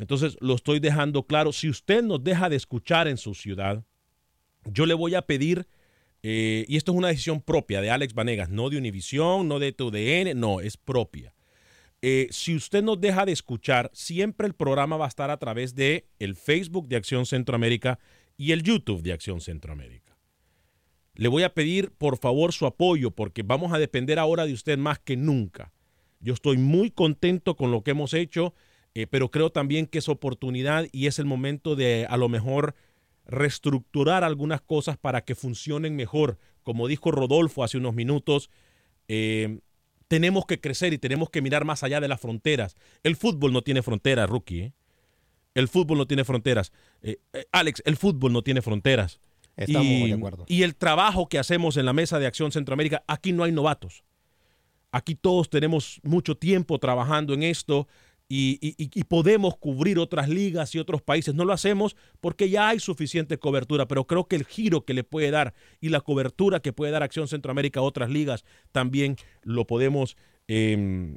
[0.00, 1.52] Entonces lo estoy dejando claro.
[1.52, 3.84] Si usted nos deja de escuchar en su ciudad,
[4.64, 5.68] yo le voy a pedir,
[6.22, 9.72] eh, y esto es una decisión propia de Alex Vanegas, no de Univisión, no de
[9.72, 11.34] TUDN, no, es propia.
[12.00, 15.74] Eh, si usted nos deja de escuchar, siempre el programa va a estar a través
[15.74, 17.98] de el Facebook de Acción Centroamérica
[18.38, 20.16] y el YouTube de Acción Centroamérica.
[21.14, 24.78] Le voy a pedir por favor su apoyo porque vamos a depender ahora de usted
[24.78, 25.74] más que nunca.
[26.20, 28.54] Yo estoy muy contento con lo que hemos hecho,
[28.94, 32.74] eh, pero creo también que es oportunidad y es el momento de a lo mejor
[33.26, 36.38] reestructurar algunas cosas para que funcionen mejor.
[36.62, 38.50] Como dijo Rodolfo hace unos minutos,
[39.08, 39.60] eh,
[40.08, 42.76] tenemos que crecer y tenemos que mirar más allá de las fronteras.
[43.04, 44.60] El fútbol no tiene fronteras, rookie.
[44.60, 44.72] ¿eh?
[45.54, 46.72] El fútbol no tiene fronteras.
[47.02, 47.18] Eh,
[47.52, 49.20] Alex, el fútbol no tiene fronteras.
[49.56, 50.44] Estamos y, de acuerdo.
[50.48, 54.02] Y el trabajo que hacemos en la Mesa de Acción Centroamérica, aquí no hay novatos.
[54.90, 57.86] Aquí todos tenemos mucho tiempo trabajando en esto
[58.32, 61.34] y, podemos cubrir otras ligas y otros países.
[61.34, 65.02] No lo hacemos porque ya hay suficiente cobertura, pero creo que el giro que le
[65.02, 69.66] puede dar y la cobertura que puede dar Acción Centroamérica a otras ligas también lo
[69.66, 70.16] podemos
[70.46, 71.16] eh,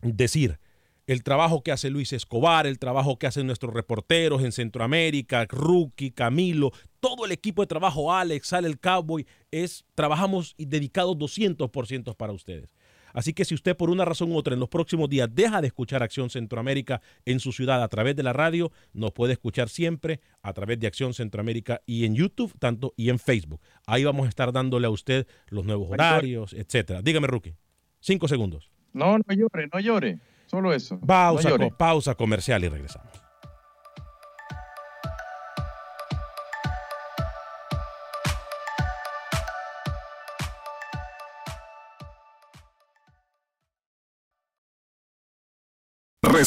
[0.00, 0.58] decir.
[1.06, 6.10] El trabajo que hace Luis Escobar, el trabajo que hacen nuestros reporteros en Centroamérica, Rookie,
[6.10, 12.16] Camilo, todo el equipo de trabajo, Alex, Sale el Cowboy, es, trabajamos y dedicados 200%
[12.16, 12.70] para ustedes.
[13.18, 15.66] Así que si usted por una razón u otra en los próximos días deja de
[15.66, 20.20] escuchar Acción Centroamérica en su ciudad a través de la radio, nos puede escuchar siempre
[20.40, 23.60] a través de Acción Centroamérica y en YouTube, tanto y en Facebook.
[23.88, 27.02] Ahí vamos a estar dándole a usted los nuevos horarios, etcétera.
[27.02, 27.56] Dígame, Rookie.
[27.98, 28.70] Cinco segundos.
[28.92, 30.20] No, no llore, no llore.
[30.46, 31.00] Solo eso.
[31.00, 31.74] Pausa, no llore.
[31.76, 33.10] pausa comercial y regresamos.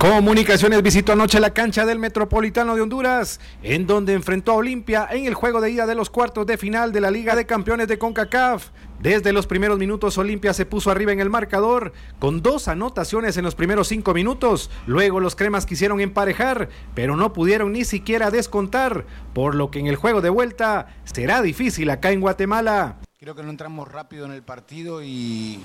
[0.00, 5.26] Comunicaciones visitó anoche la cancha del Metropolitano de Honduras, en donde enfrentó a Olimpia en
[5.26, 7.98] el juego de ida de los cuartos de final de la Liga de Campeones de
[7.98, 8.70] CONCACAF.
[8.98, 13.44] Desde los primeros minutos Olimpia se puso arriba en el marcador con dos anotaciones en
[13.44, 14.70] los primeros cinco minutos.
[14.86, 19.86] Luego los cremas quisieron emparejar, pero no pudieron ni siquiera descontar, por lo que en
[19.86, 22.96] el juego de vuelta será difícil acá en Guatemala.
[23.18, 25.60] Creo que no entramos rápido en el partido y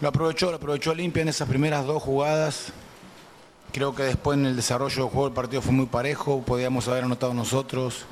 [0.00, 2.72] lo aprovechó, lo aprovechó Olimpia en esas primeras dos jugadas.
[3.72, 7.04] Creo que después en el desarrollo del juego el partido fue muy parejo, podíamos haber
[7.04, 8.04] anotado nosotros.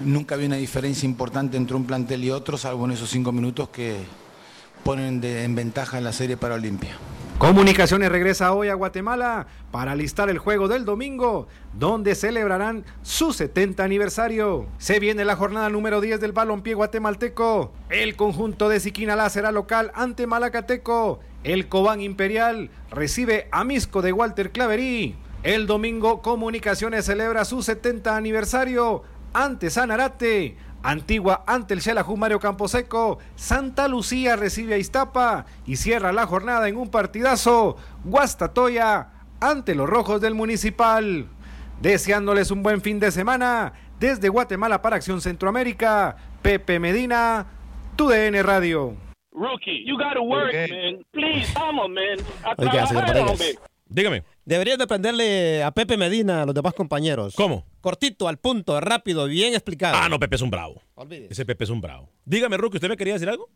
[0.00, 3.68] Nunca había una diferencia importante entre un plantel y otro, salvo en esos cinco minutos
[3.68, 4.04] que
[4.84, 6.96] ponen en ventaja la serie para Olimpia.
[7.42, 13.82] Comunicaciones regresa hoy a Guatemala para alistar el juego del domingo, donde celebrarán su 70
[13.82, 14.68] aniversario.
[14.78, 17.72] Se viene la jornada número 10 del balompié guatemalteco.
[17.90, 21.18] El conjunto de Siquinalá será local ante Malacateco.
[21.42, 25.16] El Cobán Imperial recibe a Misco de Walter Claverí.
[25.42, 29.02] El domingo Comunicaciones celebra su 70 aniversario
[29.32, 30.56] ante Sanarate.
[30.82, 36.68] Antigua ante el Xelajú Mario Camposeco, Santa Lucía recibe a Iztapa y cierra la jornada
[36.68, 39.08] en un partidazo, Guastatoya
[39.40, 41.26] ante los rojos del Municipal.
[41.80, 47.46] Deseándoles un buen fin de semana, desde Guatemala para Acción Centroamérica, Pepe Medina,
[47.96, 48.96] TUDN Radio.
[49.32, 51.04] Rookie, you gotta work, man.
[51.12, 52.18] Please, vamos, man.
[52.44, 53.26] A Oiga, trabajar.
[53.88, 54.24] Dígame.
[54.44, 57.34] Deberías de aprenderle a Pepe Medina a los demás compañeros.
[57.36, 57.64] ¿Cómo?
[57.80, 59.96] Cortito, al punto, rápido, bien explicado.
[59.96, 60.82] Ah, no, Pepe es un bravo.
[61.30, 62.10] Ese Pepe es un bravo.
[62.24, 63.48] Dígame, Rookie, ¿usted me quería decir algo?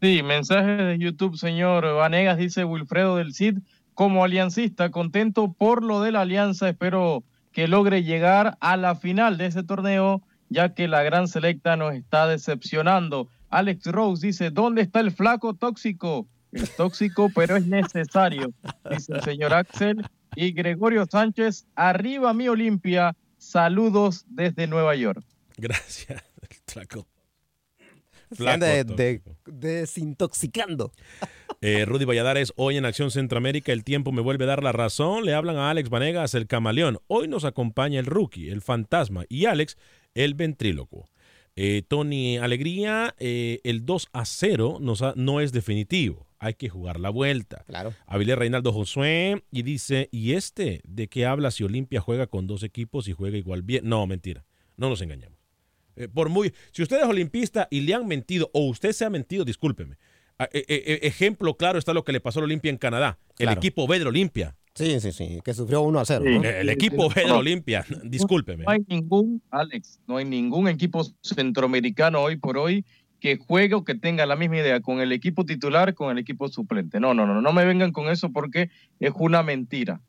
[0.00, 3.58] Sí, mensaje de YouTube, señor Vanegas, dice Wilfredo del Cid,
[3.94, 9.38] como aliancista, contento por lo de la alianza, espero que logre llegar a la final
[9.38, 13.28] de ese torneo, ya que la gran selecta nos está decepcionando.
[13.48, 16.28] Alex Rose dice, ¿dónde está el flaco tóxico?
[16.56, 18.52] Es tóxico, pero es necesario,
[18.90, 20.04] dice el señor Axel.
[20.34, 25.22] Y Gregorio Sánchez, arriba mi Olimpia, saludos desde Nueva York.
[25.56, 27.06] Gracias, el flaco.
[28.54, 30.92] Anda de- desintoxicando.
[31.60, 35.24] Eh, Rudy Valladares, hoy en Acción Centroamérica, el tiempo me vuelve a dar la razón.
[35.24, 36.98] Le hablan a Alex Vanegas, el camaleón.
[37.06, 39.78] Hoy nos acompaña el rookie, el fantasma, y Alex,
[40.14, 41.08] el ventrílocuo.
[41.54, 46.25] Eh, Tony Alegría, eh, el 2 a 0 nos ha- no es definitivo.
[46.46, 47.64] Hay que jugar la vuelta.
[47.66, 47.92] Claro.
[48.06, 52.62] Avilés Reinaldo Josué y dice, ¿y este de qué habla si Olimpia juega con dos
[52.62, 53.88] equipos y juega igual bien?
[53.88, 54.44] No, mentira.
[54.76, 55.36] No nos engañamos.
[55.96, 59.10] Eh, por muy, si usted es olimpista y le han mentido o usted se ha
[59.10, 59.96] mentido, discúlpeme.
[60.38, 63.18] Ah, eh, eh, eh, ejemplo claro está lo que le pasó al Olimpia en Canadá.
[63.38, 64.54] El equipo B del Olimpia.
[64.74, 66.24] Sí, sí, sí, que sufrió 1 a 0.
[66.24, 66.38] Sí.
[66.38, 66.44] ¿no?
[66.44, 67.84] El equipo B del Olimpia.
[68.04, 68.64] Discúlpeme.
[68.64, 72.84] No hay ningún, Alex, no hay ningún equipo centroamericano hoy por hoy
[73.20, 76.48] que juegue o que tenga la misma idea con el equipo titular, con el equipo
[76.48, 77.00] suplente.
[77.00, 80.00] No, no, no, no me vengan con eso porque es una mentira.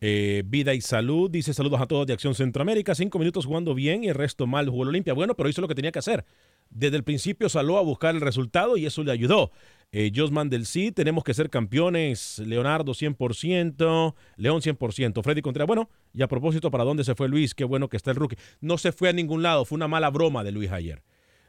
[0.00, 2.94] Eh, vida y salud, dice saludos a todos de Acción Centroamérica.
[2.94, 5.14] Cinco minutos jugando bien y el resto mal jugó el Olimpia.
[5.14, 6.26] Bueno, pero hizo lo que tenía que hacer.
[6.68, 9.50] Desde el principio salió a buscar el resultado y eso le ayudó.
[9.92, 12.38] Eh, Josman del sí, tenemos que ser campeones.
[12.40, 15.22] Leonardo 100%, León 100%.
[15.22, 17.54] Freddy Contreras, bueno, y a propósito, ¿para dónde se fue Luis?
[17.54, 18.36] Qué bueno que está el rookie.
[18.60, 21.02] No se fue a ningún lado, fue una mala broma de Luis ayer.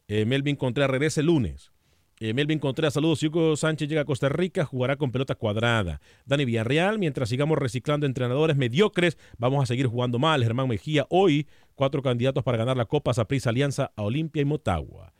[0.08, 1.72] Eh, Melvin Contreras regresa el lunes.
[2.20, 3.22] Eh, Melvin Contreras, saludos.
[3.24, 6.00] Hugo Sánchez llega a Costa Rica, jugará con pelota cuadrada.
[6.26, 10.42] Dani Villarreal, mientras sigamos reciclando entrenadores mediocres, vamos a seguir jugando mal.
[10.44, 15.14] Germán Mejía, hoy, cuatro candidatos para ganar la Copa Saprissa Alianza a Olimpia y Motagua.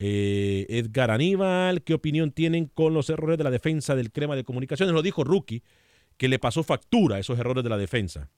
[0.00, 4.44] Eh, Edgar Aníbal, ¿qué opinión tienen con los errores de la defensa del crema de
[4.44, 4.94] comunicaciones?
[4.94, 5.62] Lo dijo Rookie,
[6.16, 8.30] que le pasó factura a esos errores de la defensa.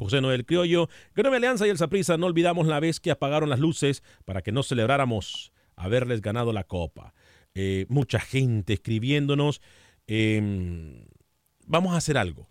[0.00, 3.60] José Noel Criollo, Gremio Alianza y el Saprissa, no olvidamos la vez que apagaron las
[3.60, 7.12] luces para que no celebráramos haberles ganado la copa.
[7.54, 9.60] Eh, mucha gente escribiéndonos.
[10.06, 11.04] Em,
[11.66, 12.48] vamos a hacer algo.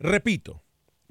[0.00, 0.64] Repito,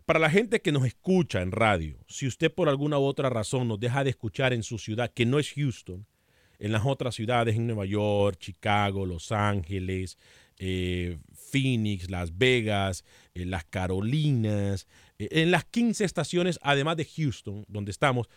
[0.06, 3.70] para la gente que nos escucha en radio, si usted por alguna u otra razón
[3.70, 6.06] nos deja de escuchar en su ciudad, que no es Houston,
[6.60, 10.18] en las otras ciudades, en Nueva York, Chicago, Los Ángeles,
[10.58, 14.88] eh, Phoenix, Las Vegas, eh, las Carolinas,
[15.18, 18.30] en las 15 estaciones, además de Houston, donde estamos,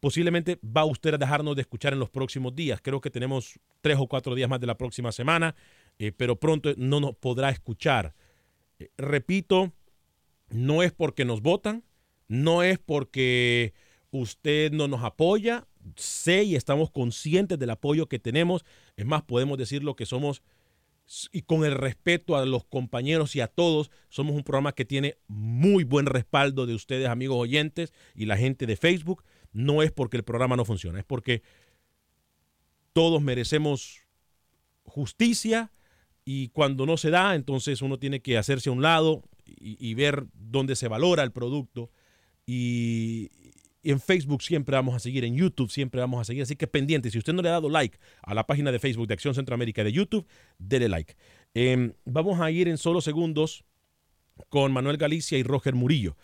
[0.00, 2.80] posiblemente va usted a dejarnos de escuchar en los próximos días.
[2.82, 5.54] Creo que tenemos tres o cuatro días más de la próxima semana,
[6.16, 8.14] pero pronto no nos podrá escuchar.
[8.96, 9.72] repito,
[10.48, 11.84] no es porque nos votan,
[12.28, 13.74] no es porque
[14.10, 15.66] usted no nos apoya,
[15.96, 18.64] sé y estamos conscientes del apoyo que tenemos.
[18.96, 20.42] Es más, podemos decir lo que somos
[21.32, 25.16] y con el respeto a los compañeros y a todos, somos un programa que tiene
[25.28, 29.24] muy buen respaldo de ustedes, amigos oyentes, y la gente de Facebook.
[29.52, 31.42] No es porque el programa no funciona, es porque
[32.92, 34.00] todos merecemos
[34.84, 35.70] justicia
[36.24, 39.94] y cuando no se da, entonces uno tiene que hacerse a un lado y, y
[39.94, 41.90] ver dónde se valora el producto.
[42.46, 43.30] Y,
[43.82, 46.42] en Facebook siempre vamos a seguir, en YouTube siempre vamos a seguir.
[46.42, 49.06] Así que pendiente, si usted no le ha dado like a la página de Facebook
[49.08, 50.26] de Acción Centroamérica de YouTube,
[50.58, 51.14] dele like.
[51.54, 53.64] Em, vamos a ir en solo segundos
[54.48, 56.16] con Manuel Galicia y Roger Murillo.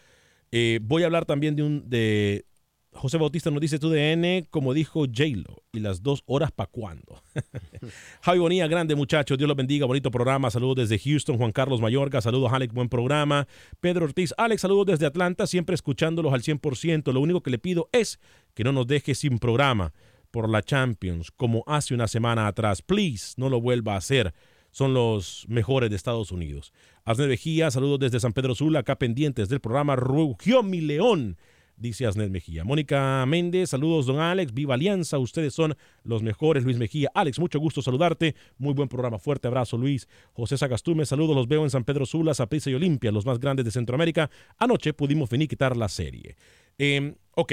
[0.51, 2.47] Eh, voy a hablar también de un, de,
[2.93, 7.23] José Bautista nos dice tu DN, como dijo J-Lo, y las dos horas para cuándo.
[8.23, 10.51] Javi Bonilla, grande muchacho, Dios lo bendiga, bonito programa.
[10.51, 13.47] Saludos desde Houston, Juan Carlos Mayorga, saludos Alex, buen programa.
[13.81, 17.13] Pedro Ortiz, Alex, saludos desde Atlanta, siempre escuchándolos al 100%.
[17.13, 18.19] Lo único que le pido es
[18.55, 19.93] que no nos deje sin programa
[20.31, 22.83] por la Champions, como hace una semana atrás.
[22.83, 24.35] Please, no lo vuelva a hacer.
[24.71, 26.73] Son los mejores de Estados Unidos.
[27.05, 31.39] Asne Vejía, saludos desde San Pedro Sula, acá pendientes del programa Rugió mi León
[31.79, 32.65] dice Asnet Mejía.
[32.65, 37.11] Mónica Méndez, saludos, don Alex, viva Alianza, ustedes son los mejores, Luis Mejía.
[37.15, 40.09] Alex, mucho gusto saludarte, muy buen programa, fuerte abrazo, Luis.
[40.33, 43.65] José Sagastume, saludos, los veo en San Pedro Sula, Saprissa y Olimpia, los más grandes
[43.65, 44.31] de Centroamérica.
[44.59, 46.37] Anoche pudimos venir quitar la serie.
[46.77, 47.53] Em, ok,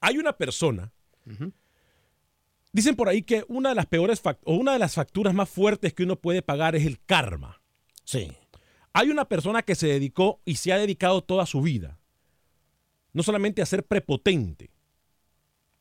[0.00, 0.92] hay una persona.
[2.72, 5.92] Dicen por ahí que una de las peores o una de las facturas más fuertes
[5.92, 7.60] que uno puede pagar es el karma.
[8.04, 8.32] Sí.
[8.94, 12.01] Hay una persona que se dedicó y se ha dedicado toda su vida
[13.12, 14.70] no solamente a ser prepotente.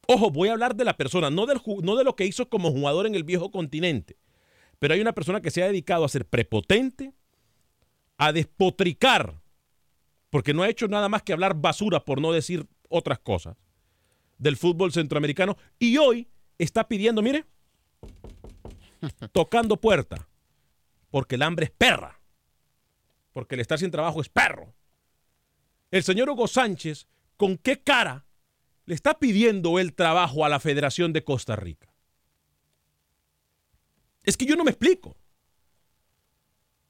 [0.08, 2.72] Ojo, voy a hablar de la persona, no, del, no de lo que hizo como
[2.72, 4.18] jugador en el viejo continente,
[4.80, 7.14] pero hay una persona que se ha dedicado a ser prepotente,
[8.18, 9.42] a despotricar,
[10.30, 13.56] porque no ha hecho nada más que hablar basura, por no decir otras cosas,
[14.38, 17.46] del fútbol centroamericano, y hoy está pidiendo, mire,
[19.32, 20.28] tocando puerta,
[21.10, 22.20] porque el hambre es perra,
[23.34, 24.74] porque el estar sin trabajo es perro.
[25.92, 27.08] El señor Hugo Sánchez
[27.42, 28.28] con qué cara
[28.86, 31.92] le está pidiendo el trabajo a la Federación de Costa Rica.
[34.22, 35.18] Es que yo no me explico.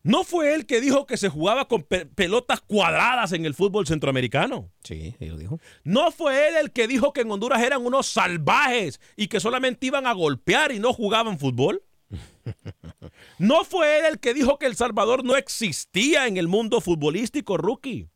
[0.04, 4.74] ¿No fue él que dijo que se jugaba con pelotas cuadradas en el fútbol centroamericano?
[4.84, 5.62] Sí, él lo dijo.
[5.86, 9.86] ¿No fue él el que dijo que en Honduras eran unos salvajes y que solamente
[9.86, 11.82] iban a golpear y no jugaban fútbol?
[13.40, 17.56] ¿No fue él el que dijo que El Salvador no existía en el mundo futbolístico,
[17.56, 18.10] rookie?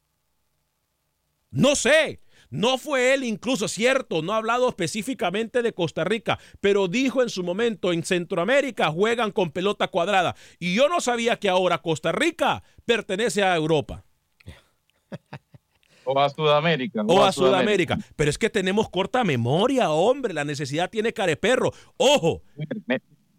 [1.55, 2.19] No sé.
[2.49, 7.29] No fue él incluso cierto, no ha hablado específicamente de Costa Rica, pero dijo en
[7.29, 10.35] su momento en Centroamérica juegan con pelota cuadrada.
[10.59, 14.03] Y yo no sabía que ahora Costa Rica pertenece a Europa.
[16.05, 17.01] O a Sudamérica.
[17.07, 17.97] O, a, Sudamérica.
[18.15, 20.33] Pero es que tenemos corta memoria, hombre.
[20.33, 21.71] La necesidad tiene careperro.
[21.97, 22.43] Ojo.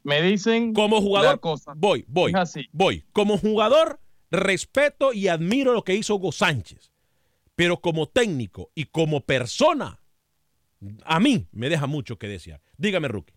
[0.02, 0.74] Me, dicen.
[0.74, 1.40] Como jugador.
[1.76, 2.32] Voy, voy.
[2.72, 3.04] Voy.
[3.12, 4.00] Como jugador,
[4.30, 6.92] respeto y admiro lo que hizo Hugo Sánchez.
[7.56, 9.98] Pero como técnico y como persona,
[11.04, 12.60] a mí me deja mucho que desear.
[12.76, 13.34] Dígame, Rookie.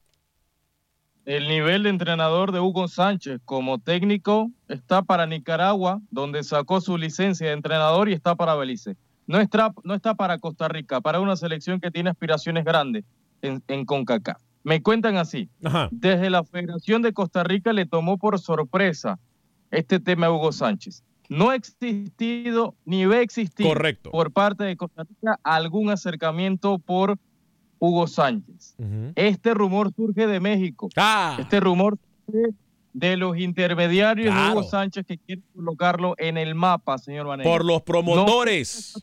[1.25, 6.97] El nivel de entrenador de Hugo Sánchez como técnico está para Nicaragua, donde sacó su
[6.97, 8.97] licencia de entrenador y está para Belice.
[9.27, 13.05] No está, no está para Costa Rica, para una selección que tiene aspiraciones grandes
[13.41, 14.41] en, en CONCACAF.
[14.63, 15.49] Me cuentan así.
[15.91, 19.19] Desde la Federación de Costa Rica le tomó por sorpresa
[19.71, 21.03] este tema a Hugo Sánchez.
[21.29, 23.67] No ha existido ni va a existir
[24.11, 27.19] por parte de Costa Rica algún acercamiento por
[27.77, 28.75] Hugo Sánchez.
[29.15, 30.89] Este rumor surge de México.
[30.97, 31.37] Ah.
[31.39, 32.55] Este rumor surge
[32.93, 37.49] de los intermediarios de Hugo Sánchez que quieren colocarlo en el mapa, señor Vanessa.
[37.49, 39.01] Por los promotores.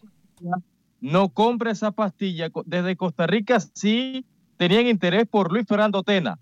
[1.01, 2.51] No, compre esa pastilla.
[2.65, 6.39] Desde Costa Rica sí tenían interés por Luis Fernando Tena.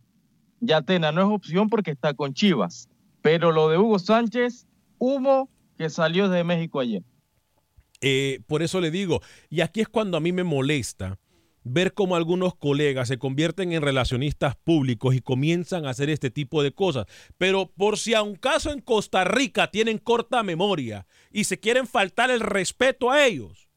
[0.60, 2.88] Ya Tena no es opción porque está con Chivas.
[3.20, 4.66] Pero lo de Hugo Sánchez,
[4.98, 5.48] humo
[5.84, 7.02] que salió de México ayer.
[8.00, 9.20] Eh, por eso le digo,
[9.50, 11.18] y aquí es cuando a mí me molesta
[11.62, 16.62] ver cómo algunos colegas se convierten en relacionistas públicos y comienzan a hacer este tipo
[16.62, 17.04] de cosas.
[17.36, 21.86] Pero por si a un caso en Costa Rica tienen corta memoria y se quieren
[21.86, 23.68] faltar el respeto a ellos.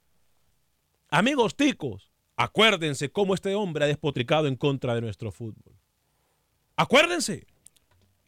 [1.10, 5.76] Amigos ticos, acuérdense cómo este hombre ha despotricado en contra de nuestro fútbol.
[6.78, 7.47] Acuérdense.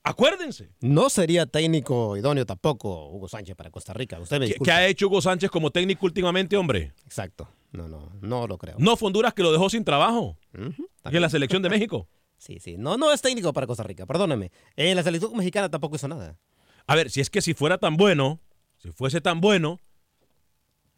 [0.10, 0.70] Acuérdense.
[0.82, 4.20] No sería técnico idóneo tampoco Hugo Sánchez para Costa Rica.
[4.20, 6.94] Usted me ¿Qué, ha hecho Hugo Sánchez como técnico últimamente, hombre?
[7.06, 7.48] Exacto.
[7.72, 8.76] No, no, no lo creo.
[8.80, 10.36] No fue Honduras que lo dejó sin trabajo.
[10.54, 12.08] en la selección de México.
[12.40, 12.78] Sí, sí.
[12.78, 14.50] No, no es técnico para Costa Rica, perdóname.
[14.78, 16.40] En la selección mexicana tampoco hizo nada.
[16.88, 18.40] A ver, si es que si fuera tan bueno,
[18.78, 19.82] si fuese tan bueno,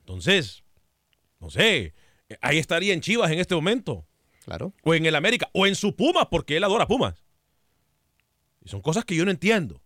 [0.01, 0.63] entonces,
[1.39, 1.95] no sé,
[2.41, 4.05] ahí estaría en Chivas en este momento.
[4.45, 4.71] Claro.
[4.83, 7.20] O en el América, o en su Pumas, porque él adora Pumas.
[8.63, 9.81] Y son cosas que yo no entiendo.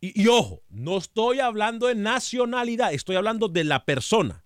[0.00, 4.44] Y, ojo, no estoy hablando de nacionalidad, estoy hablando de la persona,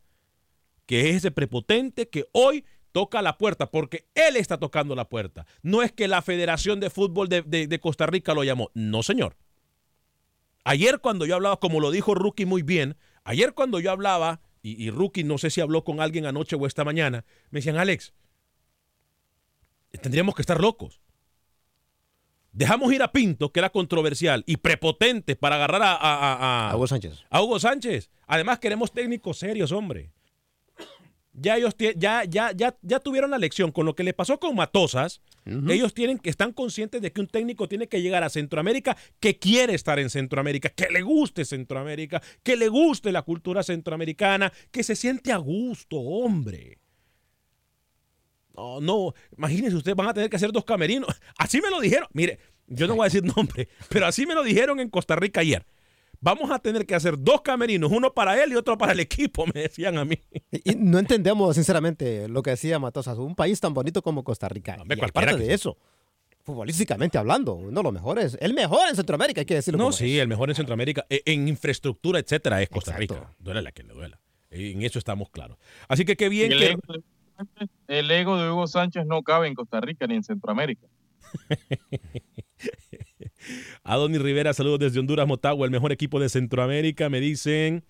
[0.86, 5.46] que es ese prepotente que hoy toca la puerta, porque él está tocando la puerta.
[5.62, 8.70] No es que la Federación de Fútbol de, Costa Rica lo llamó.
[8.72, 9.36] No, señor.
[10.64, 14.82] Ayer cuando yo hablaba, como lo dijo Rookie muy bien, ayer cuando yo hablaba, y,
[14.82, 18.14] y Rookie no sé si habló con alguien anoche o esta mañana, me decían, Alex,
[20.00, 21.01] tendríamos que estar locos.
[22.52, 27.24] Dejamos ir a Pinto, que era controversial y prepotente para agarrar a, Hugo Sánchez.
[27.30, 28.10] A Hugo Sánchez.
[28.26, 30.12] Además, queremos técnicos serios, hombre.
[31.34, 34.54] Ya ellos ya, ya, ya, ya tuvieron la lección con lo que le pasó con
[34.54, 35.22] Matosas.
[35.46, 39.38] Ellos tienen que están conscientes de que un técnico tiene que llegar a Centroamérica que
[39.38, 44.82] quiere estar en Centroamérica, que le guste Centroamérica, que le guste la cultura centroamericana, que
[44.82, 46.81] se siente a gusto, hombre.
[48.56, 51.08] No, no, imagínense, ustedes van a tener que hacer dos camerinos.
[51.38, 52.08] Así me lo dijeron.
[52.12, 55.40] Mire, yo no voy a decir nombre, pero así me lo dijeron en Costa Rica
[55.40, 55.66] ayer.
[56.20, 59.44] Vamos a tener que hacer dos camerinos, uno para él y otro para el equipo,
[59.54, 60.18] me decían a mí.
[60.52, 63.18] Y no entendemos, sinceramente, lo que decía Matosas.
[63.18, 64.76] Un país tan bonito como Costa Rica.
[64.76, 65.76] No, y aparte de eso,
[66.44, 69.78] futbolísticamente hablando, uno de los mejores, el mejor en Centroamérica, hay que decirlo.
[69.78, 73.34] No, sí, el mejor en Centroamérica, e, en infraestructura, etcétera, es Costa Rica.
[73.40, 74.20] Duele la que le duela.
[74.50, 75.58] En eso estamos claros.
[75.88, 76.76] Así que qué bien que
[77.88, 80.86] el ego de Hugo Sánchez no cabe en Costa Rica ni en Centroamérica.
[83.84, 87.08] Adoni Rivera, saludos desde Honduras, Motagua, el mejor equipo de Centroamérica.
[87.08, 87.84] Me dicen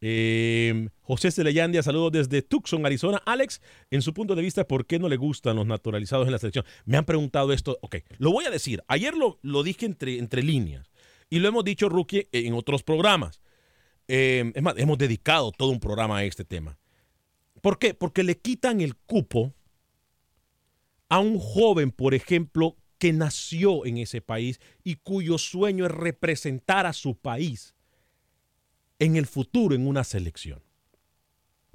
[0.00, 3.22] eh, José Celeyandia, saludos desde Tucson, Arizona.
[3.24, 6.38] Alex, en su punto de vista, ¿por qué no le gustan los naturalizados en la
[6.38, 6.64] selección?
[6.84, 7.78] Me han preguntado esto.
[7.82, 8.82] Ok, lo voy a decir.
[8.88, 10.90] Ayer lo, lo dije entre, entre líneas
[11.30, 13.40] y lo hemos dicho, Rookie, en otros programas.
[14.08, 16.78] Eh, es más, hemos dedicado todo un programa a este tema.
[17.64, 17.94] ¿Por qué?
[17.94, 19.54] Porque le quitan el cupo
[21.08, 26.84] a un joven, por ejemplo, que nació en ese país y cuyo sueño es representar
[26.84, 27.74] a su país
[28.98, 30.62] en el futuro en una selección.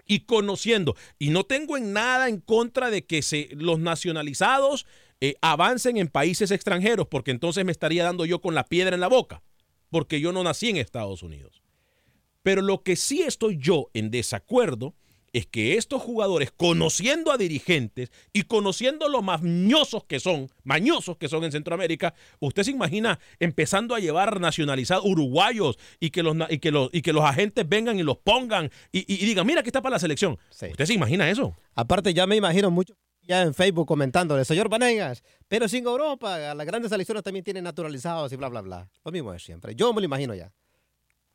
[0.05, 4.85] Y conociendo, y no tengo en nada en contra de que se, los nacionalizados
[5.21, 9.01] eh, avancen en países extranjeros, porque entonces me estaría dando yo con la piedra en
[9.01, 9.41] la boca,
[9.89, 11.63] porque yo no nací en Estados Unidos.
[12.43, 14.93] Pero lo que sí estoy yo en desacuerdo
[15.33, 21.27] es que estos jugadores, conociendo a dirigentes y conociendo lo mañosos que son, mañosos que
[21.27, 26.59] son en Centroamérica, usted se imagina empezando a llevar nacionalizados uruguayos y que los, y
[26.59, 29.81] que los, y que los agentes vengan y los pongan y, digan, mira, que está
[29.81, 30.37] para la selección.
[30.49, 31.57] ¿Usted se imagina eso?
[31.75, 32.95] Aparte, ya me imagino mucho
[33.29, 38.33] ya en Facebook comentándole, señor Vanegas, pero sin Europa, las grandes selecciones también tienen naturalizados
[38.33, 38.89] y bla, bla, bla.
[39.05, 39.75] Lo mismo es siempre.
[39.75, 40.51] Yo me lo imagino ya.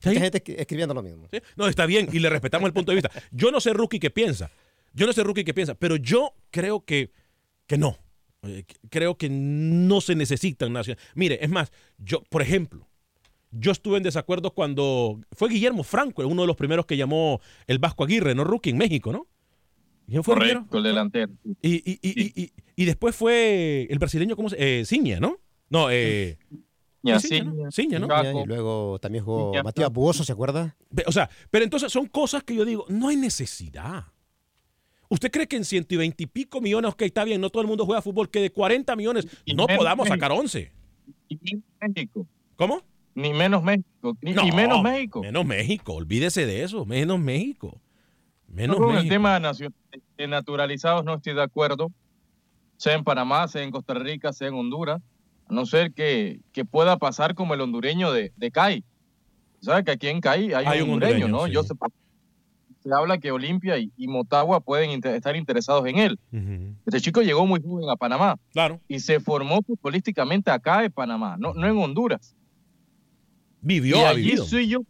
[0.05, 1.29] Hay gente escribiendo lo mismo.
[1.57, 3.11] No, está bien y le respetamos el punto de vista.
[3.31, 4.51] Yo no sé Rookie qué piensa.
[4.93, 7.11] Yo no sé Rookie qué piensa, pero yo creo que,
[7.67, 7.99] que no.
[8.91, 11.03] Creo que no se necesitan naciones.
[11.15, 12.87] Mire, es más, yo, por ejemplo,
[13.51, 17.79] yo estuve en desacuerdo cuando fue Guillermo Franco, uno de los primeros que llamó el
[17.79, 18.45] Vasco Aguirre, ¿no?
[18.45, 19.27] Rookie en México, ¿no?
[20.07, 21.33] ¿Quién fue Correcto, el delantero.
[21.63, 25.39] Y, y, y, y, después fue el brasileño, ¿cómo se eh, Ciña, ¿no?
[25.71, 26.39] No, eh,
[27.71, 28.43] Ciña, ¿no?
[28.43, 30.77] Y luego también jugó Matías Buoso, ¿se acuerda?
[31.07, 34.05] O sea, pero entonces son cosas que yo digo, no hay necesidad.
[35.09, 37.63] ¿Usted cree que en ciento y veinte y pico millones, ok, está bien, no todo
[37.63, 40.73] el mundo juega fútbol, que de 40 millones no podamos sacar 11?
[41.29, 41.39] Y
[41.81, 42.27] México.
[42.57, 42.83] ¿Cómo?
[43.15, 44.17] Ni menos México.
[44.21, 45.21] Ni, No, y menos México.
[45.21, 47.81] Menos México, olvídese de eso, menos México.
[48.49, 49.15] Menos con el México.
[49.15, 49.41] tema
[50.17, 51.93] de naturalizados no estoy de acuerdo,
[52.77, 55.01] sea en Panamá, sea en Costa Rica, sea en Honduras,
[55.49, 58.84] a no ser que, que pueda pasar como el hondureño de, de CAI.
[59.61, 61.47] ¿Sabes que aquí en CAI hay, Hay un hondureño, hondureño, ¿no?
[61.47, 61.53] sí.
[61.53, 61.74] Yo sé-
[62.82, 66.18] se habla que Olimpia y, y Motagua pueden inter- estar interesados en él.
[66.84, 68.36] Este chico llegó muy joven a Panamá.
[68.53, 68.78] Claro.
[68.88, 72.34] Y se formó futbolísticamente acá en Panamá, no, no en Honduras.
[73.62, 74.82] Vivió, y allí sí yo-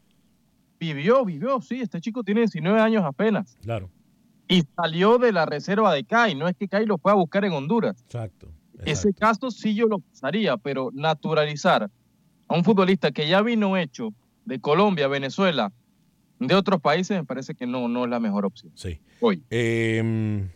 [0.80, 1.80] vivió, vivió, sí.
[1.80, 3.56] Este chico tiene 19 años apenas.
[3.62, 3.88] Claro,
[4.48, 6.34] Y salió de la reserva de CAI.
[6.34, 8.02] No es que CAI lo pueda buscar en Honduras.
[8.02, 8.48] exacto.
[8.86, 11.90] Ese caso sí yo lo pasaría, pero naturalizar
[12.48, 14.12] a un futbolista que ya vino hecho
[14.44, 15.72] de Colombia, Venezuela,
[16.38, 18.72] de otros países, me parece que no, no es la mejor opción.
[18.74, 19.00] Sí.
[19.20, 19.42] Hoy.
[19.50, 20.48] Eh,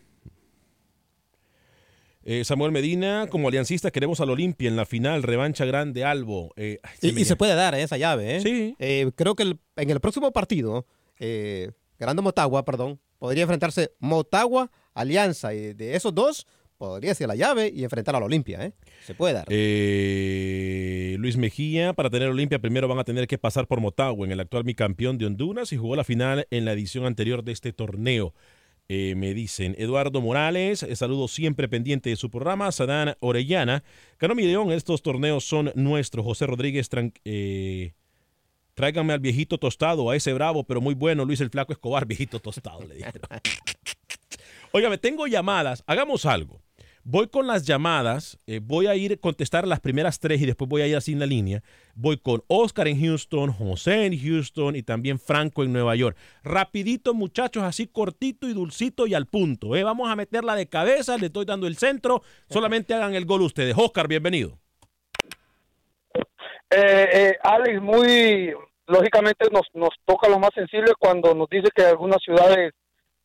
[2.25, 6.53] eh, Samuel Medina, como aliancista, queremos al Olimpia en la final, revancha grande, Albo.
[6.57, 8.41] Eh, Y, se puede dar eh, esa llave, ¿eh?
[8.41, 8.77] Sí.
[8.79, 10.85] Eh, creo que el- en el próximo partido,
[11.19, 16.47] eh, ganando Motagua, perdón, podría enfrentarse Motagua, Alianza, y de esos dos
[16.79, 18.73] podría ser la llave y enfrentar a la Olimpia, ¿eh?
[19.05, 19.47] Se puede dar.
[19.51, 24.33] Eh, Luis Mejía, para tener Olimpia primero van a tener que pasar por Motagua, en
[24.33, 27.73] el actual bicampeón de Honduras y jugó la final en la edición anterior de este
[27.73, 28.33] torneo.
[28.91, 32.73] Eh, me dicen Eduardo Morales, eh, saludo siempre pendiente de su programa.
[32.73, 33.85] Sadán Orellana,
[34.17, 36.25] Cano mi León, estos torneos son nuestros.
[36.25, 36.89] José Rodríguez,
[38.75, 42.39] tráiganme al viejito tostado, a ese bravo, pero muy bueno, Luis el Flaco Escobar, viejito
[42.39, 43.29] tostado, le dijeron.
[44.73, 46.63] Óigame, tengo llamadas, hagamos algo.
[47.05, 50.69] Voy con las llamadas, eh, voy a ir a contestar las primeras tres y después
[50.69, 51.63] voy a ir así en la línea.
[51.95, 56.17] Voy con Oscar en Houston, José en Houston y también Franco en Nueva York.
[56.45, 59.75] Rapidito, muchachos, así cortito y dulcito y al punto.
[59.77, 59.85] ¿eh?
[59.85, 62.23] Vamos a meterla de cabeza, le estoy dando el centro.
[62.49, 63.75] Solamente hagan el gol ustedes.
[63.77, 64.59] Oscar, bienvenido.
[66.71, 68.53] Eh, eh, Alex, muy
[68.87, 72.73] lógicamente nos, nos toca lo más sensible cuando nos dice que algunas ciudades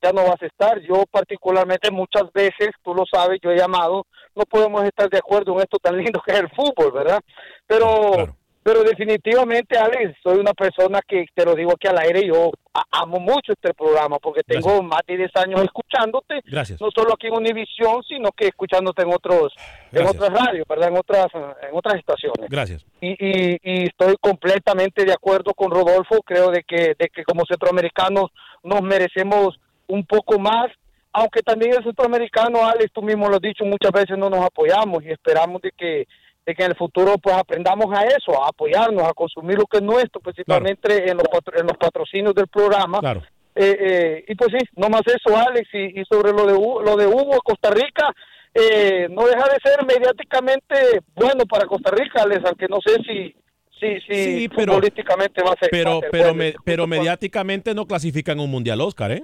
[0.04, 0.80] ya no vas a estar.
[0.82, 5.54] Yo particularmente muchas veces, tú lo sabes, yo he llamado, no podemos estar de acuerdo
[5.54, 7.22] en esto tan lindo que es el fútbol, ¿verdad?
[7.66, 12.52] Pero, pero definitivamente, Alex, soy una persona que te lo digo aquí al aire, yo
[12.92, 16.82] amo mucho este programa porque tengo más de 10 años escuchándote, Gracias.
[16.82, 19.54] no solo aquí en Univisión, sino que escuchándote en otros,
[19.92, 20.90] en otras radios, ¿verdad?
[20.90, 22.86] En otras, en otras estaciones Gracias.
[23.00, 26.22] y, y, y estoy completamente de acuerdo con Rodolfo.
[26.26, 28.32] Creo de que, de que como centroamericanos
[28.64, 30.68] nos merecemos un poco más,
[31.12, 35.04] aunque también el centroamericano, Alex, tú mismo lo has dicho, muchas veces no nos apoyamos
[35.04, 36.08] y esperamos de que,
[36.46, 39.78] de que en el futuro pues aprendamos a eso, a apoyarnos, a consumir lo que
[39.78, 43.00] es nuestro, principalmente en, los patro- en los patrocinios del programa.
[43.00, 43.22] Claro.
[43.56, 46.96] Eh, eh, y pues sí, no más eso, Alex, y, y sobre lo de, lo
[46.98, 48.12] de Hugo, Costa Rica,
[48.56, 53.36] eh, no deja de ser mediáticamente bueno para Costa Rica, Alex, aunque no sé si,
[53.80, 55.68] si, si Sí, pero- futbolísticamente va a ser.
[55.68, 56.38] va Pero, a ser pero, bueno.
[56.40, 59.24] me- pero mediáticamente no clasifican un mundial Oscar, ¿eh?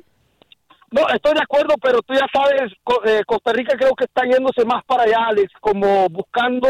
[0.92, 2.72] No, estoy de acuerdo, pero tú ya sabes,
[3.06, 6.68] eh, Costa Rica creo que está yéndose más para allá, Alex, como buscando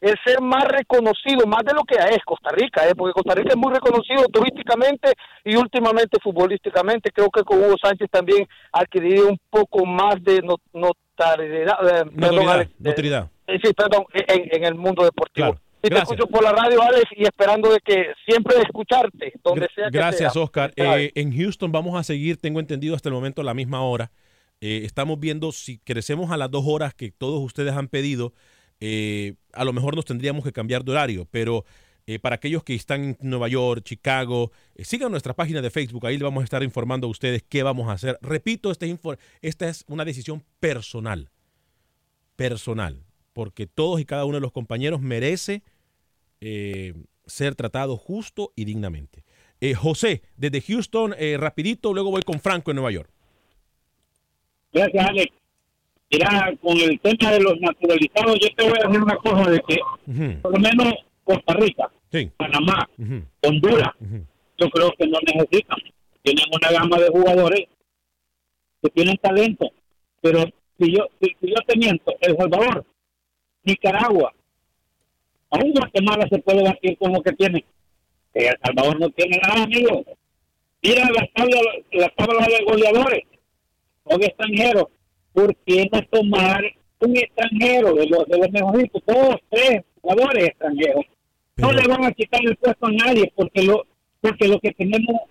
[0.00, 2.94] el ser más reconocido, más de lo que es Costa Rica, ¿eh?
[2.96, 5.12] porque Costa Rica es muy reconocido turísticamente
[5.44, 7.10] y últimamente futbolísticamente.
[7.12, 11.76] Creo que con Hugo Sánchez también adquirió un poco más de no- notariedad.
[11.82, 13.30] eh, perdón, Notoriedad, Alex, eh, notoriedad.
[13.46, 15.52] sí, perdón, en, en el mundo deportivo.
[15.52, 15.60] Claro.
[15.82, 19.86] Y te escucho por la radio, Alex, y esperando de que siempre escucharte, donde sea
[19.90, 20.42] que Gracias, sea.
[20.42, 20.72] Oscar.
[20.76, 21.00] Gracias.
[21.06, 24.12] Eh, en Houston vamos a seguir, tengo entendido, hasta el momento a la misma hora.
[24.60, 28.32] Eh, estamos viendo si crecemos a las dos horas que todos ustedes han pedido.
[28.80, 31.64] eh, a lo mejor nos tendríamos que cambiar de horario, pero
[32.20, 36.24] para aquellos que están en Nueva York, Chicago, sigan nuestra página de Facebook, ahí le
[36.24, 38.18] vamos a estar informando a ustedes qué vamos a hacer.
[38.20, 41.30] Repito, esta es, info- esta es una decisión personal,
[42.36, 45.62] personal, porque todos y cada uno de los compañeros merece
[46.44, 46.92] eh,
[47.24, 49.24] ser tratado justo y dignamente.
[49.60, 53.08] Eh, José, desde Houston, eh, rapidito, luego voy con Franco en Nueva York.
[54.72, 55.32] Gracias, Alex.
[56.10, 59.60] Mira, con el tema de los naturalizados, yo te voy a decir una cosa de
[59.60, 59.78] que,
[60.42, 61.90] por lo menos Costa Rica,
[62.36, 62.88] Panamá,
[63.42, 63.94] Honduras,
[64.58, 65.78] yo creo que no necesitan.
[66.22, 67.68] Tienen una gama de jugadores
[68.82, 69.70] que tienen talento.
[70.20, 70.44] Pero
[70.78, 72.84] si yo, si, si yo te miento, El Salvador,
[73.62, 74.34] Nicaragua,
[75.52, 77.64] aún Guatemala se puede batir con lo que tiene.
[78.34, 80.04] Eh, El Salvador no tiene nada, amigo.
[80.82, 81.60] Mira la tabla,
[81.92, 83.22] la tabla de goleadores
[84.08, 84.86] son extranjeros.
[85.32, 86.64] ¿Por qué no tomar
[86.98, 89.02] un extranjero de los, de los mejoritos?
[89.06, 91.04] Dos, tres jugadores extranjeros.
[91.56, 93.86] No le van a quitar el puesto a nadie porque lo,
[94.20, 95.22] porque lo que tenemos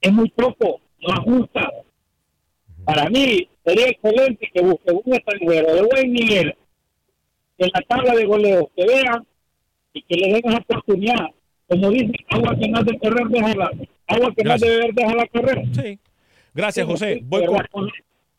[0.00, 1.70] es muy poco, no ajusta.
[2.84, 6.54] Para mí sería excelente que busque un extranjero de buen nivel
[7.58, 9.26] en la tabla de goleo, que vean
[9.92, 11.26] y que le den esa oportunidad.
[11.68, 13.70] Como dice, agua que más de correr, déjala.
[14.06, 15.62] Agua que más de beber, déjala correr.
[15.72, 15.98] Sí.
[16.54, 17.20] Gracias, José.
[17.24, 17.90] Voy con...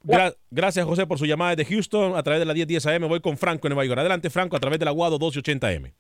[0.05, 3.07] Gra gracias, José, por su llamada de Houston a través de la 1010 AM.
[3.07, 3.99] Voy con Franco en Nueva York.
[3.99, 5.93] Adelante, Franco, a través del Aguado 1280M.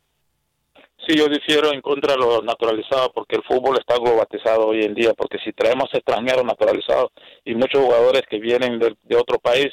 [1.07, 4.93] Sí, yo difiero en contra de lo naturalizado porque el fútbol está globalizado hoy en
[4.93, 7.11] día, porque si traemos extranjeros naturalizados
[7.43, 9.67] y muchos jugadores que vienen de, de otro país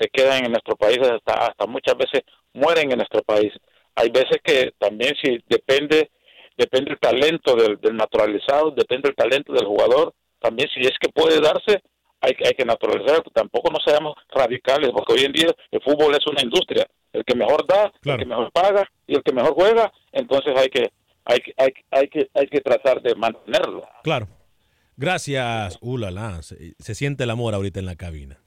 [0.00, 2.22] se quedan en nuestro país hasta, hasta muchas veces
[2.52, 3.52] mueren en nuestro país.
[3.94, 6.10] Hay veces que también si depende
[6.56, 11.08] depende el talento del, del naturalizado, depende el talento del jugador, también si es que
[11.08, 11.82] puede darse,
[12.20, 16.26] hay, hay que naturalizar, tampoco no seamos radicales, porque hoy en día el fútbol es
[16.26, 19.92] una industria, el que mejor da, el que mejor paga y el que mejor juega,
[20.12, 20.92] entonces hay que
[21.24, 23.88] hay que hay, hay que hay que tratar de mantenerlo.
[24.02, 24.28] Claro.
[24.96, 25.78] Gracias.
[25.80, 28.40] Uh, la, la, se, se siente el amor ahorita en la cabina.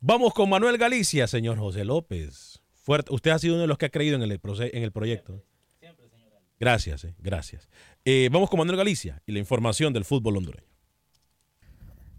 [0.00, 2.51] Vamos con Manuel Galicia, señor José López.
[2.82, 3.14] Fuerte.
[3.14, 5.44] Usted ha sido uno de los que ha creído en el, en el proyecto.
[5.78, 6.32] Siempre, señor.
[6.58, 7.68] Gracias, eh, gracias.
[8.04, 10.66] Eh, vamos con Manuel Galicia y la información del fútbol hondureño.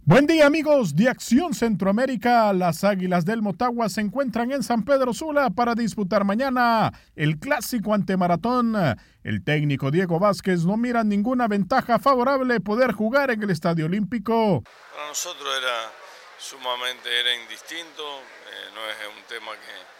[0.06, 2.52] Buen día amigos de Acción Centroamérica.
[2.52, 7.94] Las Águilas del Motagua se encuentran en San Pedro Sula para disputar mañana el clásico
[7.94, 8.76] ante Maratón.
[9.24, 14.62] El técnico Diego Vázquez no mira ninguna ventaja favorable poder jugar en el Estadio Olímpico.
[14.94, 15.92] Para nosotros era
[16.38, 19.93] sumamente era indistinto, eh, no es un tema que,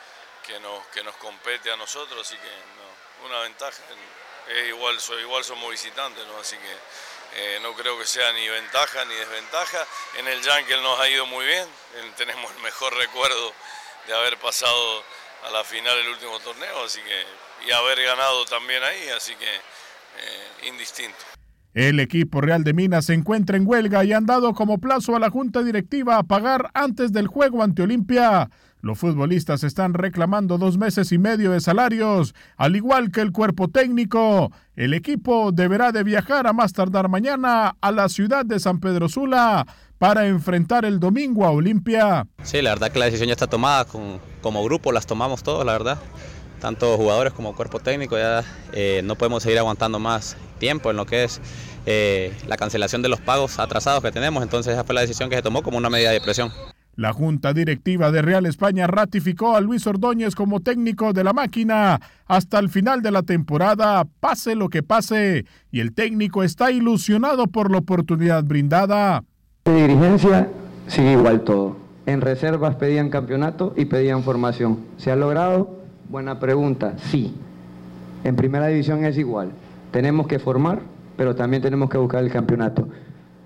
[0.46, 3.82] que, nos, que nos compete a nosotros, así que no, una ventaja.
[4.50, 6.38] Es igual, igual somos visitantes, ¿no?
[6.38, 6.76] así que
[7.36, 9.86] eh, no creo que sea ni ventaja ni desventaja.
[10.18, 11.68] En el Yankel nos ha ido muy bien,
[12.18, 13.54] tenemos el mejor recuerdo
[14.08, 15.04] de haber pasado
[15.46, 17.26] a la final del último torneo, así que
[17.68, 21.18] y haber ganado también ahí, así que eh, indistinto.
[21.74, 25.20] El equipo Real de Minas se encuentra en huelga y han dado como plazo a
[25.20, 28.50] la junta directiva a pagar antes del juego ante Olimpia.
[28.84, 33.70] Los futbolistas están reclamando dos meses y medio de salarios, al igual que el cuerpo
[33.70, 34.52] técnico.
[34.76, 39.08] El equipo deberá de viajar a más tardar mañana a la ciudad de San Pedro
[39.08, 39.66] Sula
[40.00, 42.28] para enfrentar el domingo a Olimpia.
[42.44, 45.72] Sí, la verdad que la decisión ya está tomada, como grupo las tomamos todos, la
[45.72, 45.98] verdad.
[46.60, 51.06] Tanto jugadores como cuerpo técnico, ya eh, no podemos seguir aguantando más tiempo en lo
[51.06, 51.40] que es
[51.86, 55.38] eh, la cancelación de los pagos atrasados que tenemos, entonces esa fue la decisión que
[55.38, 56.52] se tomó como una medida de presión.
[56.96, 62.00] La Junta Directiva de Real España ratificó a Luis Ordóñez como técnico de la máquina
[62.28, 67.48] hasta el final de la temporada, pase lo que pase, y el técnico está ilusionado
[67.48, 69.24] por la oportunidad brindada.
[69.66, 70.50] De dirigencia
[70.88, 71.78] sigue igual todo.
[72.06, 74.80] En reservas pedían campeonato y pedían formación.
[74.98, 75.80] ¿Se ha logrado?
[76.10, 76.94] Buena pregunta.
[76.98, 77.34] Sí.
[78.24, 79.52] En primera división es igual.
[79.92, 80.82] Tenemos que formar,
[81.18, 82.88] pero también tenemos que buscar el campeonato.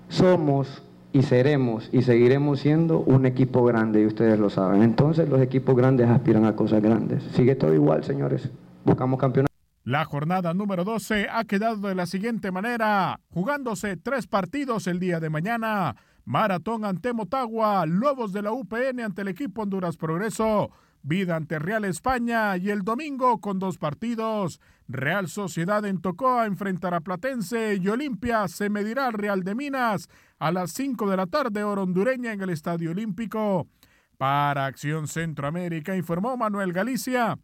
[0.08, 0.82] Somos
[1.18, 4.82] y seremos y seguiremos siendo un equipo grande y ustedes lo saben.
[4.82, 7.24] Entonces los equipos grandes aspiran a cosas grandes.
[7.32, 8.48] Sigue todo igual, señores.
[8.84, 9.52] Buscamos campeonato.
[9.82, 15.18] La jornada número 12 ha quedado de la siguiente manera, jugándose tres partidos el día
[15.18, 15.96] de mañana.
[16.24, 20.70] Maratón ante Motagua, Lobos de la UPN ante el equipo Honduras Progreso,
[21.02, 24.60] Vida ante Real España y el domingo con dos partidos.
[24.88, 30.08] Real Sociedad en Tocoa enfrentará a Platense y Olimpia se medirá al Real de Minas
[30.38, 33.68] a las 5 de la tarde hora hondureña en el Estadio Olímpico.
[34.16, 37.38] Para Acción Centroamérica informó Manuel Galicia,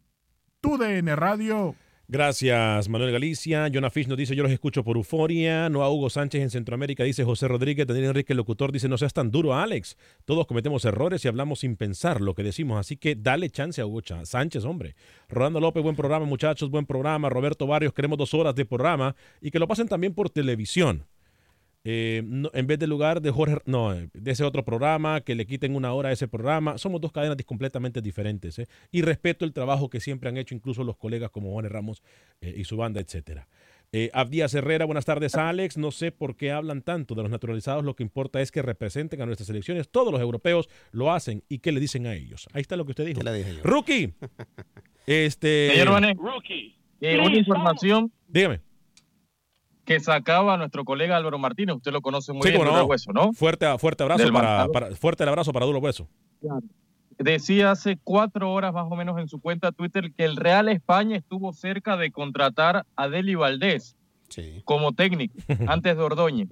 [0.59, 1.75] TUDN Radio.
[2.07, 3.67] Gracias, Manuel Galicia.
[3.73, 5.69] Jonah Fish nos dice, yo los escucho por euforia.
[5.69, 7.87] No a Hugo Sánchez en Centroamérica, dice José Rodríguez.
[7.87, 9.97] Daniel Enrique, el locutor, dice, no seas tan duro, Alex.
[10.23, 12.79] Todos cometemos errores y hablamos sin pensar lo que decimos.
[12.79, 14.95] Así que dale chance a Hugo Sánchez, hombre.
[15.29, 17.27] Rolando López, buen programa, muchachos, buen programa.
[17.29, 21.07] Roberto Barrios, queremos dos horas de programa y que lo pasen también por televisión.
[21.87, 25.45] Eh, no, en vez del lugar de Jorge, no, de ese otro programa, que le
[25.45, 26.79] quiten una hora a ese programa.
[26.79, 28.57] Somos dos cadenas completamente diferentes.
[28.57, 28.67] ¿eh?
[28.91, 32.01] Y respeto el trabajo que siempre han hecho incluso los colegas como Juan Ramos
[32.41, 33.47] eh, y su banda, etcétera.
[33.91, 35.77] Eh, Abdías Herrera, buenas tardes, Alex.
[35.77, 37.85] No sé por qué hablan tanto de los naturalizados.
[37.85, 39.87] Lo que importa es que representen a nuestras elecciones.
[39.87, 41.43] Todos los europeos lo hacen.
[41.49, 42.49] ¿Y qué le dicen a ellos?
[42.53, 43.21] Ahí está lo que usted dijo.
[43.63, 44.11] Rookie.
[45.05, 45.69] este.
[45.71, 46.75] Señor Vané, Rookie.
[46.99, 48.11] una información.
[48.27, 48.64] Dígame
[49.85, 51.75] que sacaba nuestro colega Álvaro Martínez.
[51.75, 52.85] Usted lo conoce muy sí, bien, no.
[52.85, 53.33] Hueso, ¿no?
[53.33, 56.07] Fuerte, fuerte abrazo para, para, fuerte el abrazo para Duro Hueso.
[56.41, 56.61] Claro.
[57.17, 61.15] Decía hace cuatro horas más o menos en su cuenta Twitter que el Real España
[61.15, 63.95] estuvo cerca de contratar a Deli Valdés
[64.27, 64.61] sí.
[64.65, 65.35] como técnico
[65.67, 66.49] antes de Ordóñez.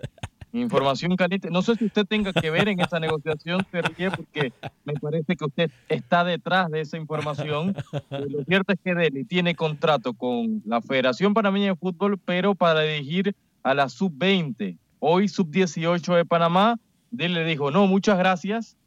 [0.54, 1.49] Información caliente.
[1.49, 4.54] No sé si usted tenga que ver en esa negociación, Sergio, porque
[4.86, 7.76] me parece que usted está detrás de esa información.
[8.12, 12.82] Lo cierto es que Deli tiene contrato con la Federación Panameña de Fútbol, pero para
[12.82, 14.78] dirigir a la sub-20.
[14.99, 16.80] Hoy sub-18 de Panamá,
[17.10, 18.78] Deli le dijo, no, muchas gracias.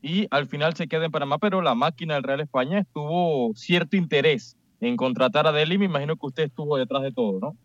[0.00, 3.98] y al final se queda en Panamá, pero la máquina del Real España estuvo cierto
[3.98, 5.76] interés en contratar a Deli.
[5.76, 7.56] Me imagino que usted estuvo detrás de todo, ¿no?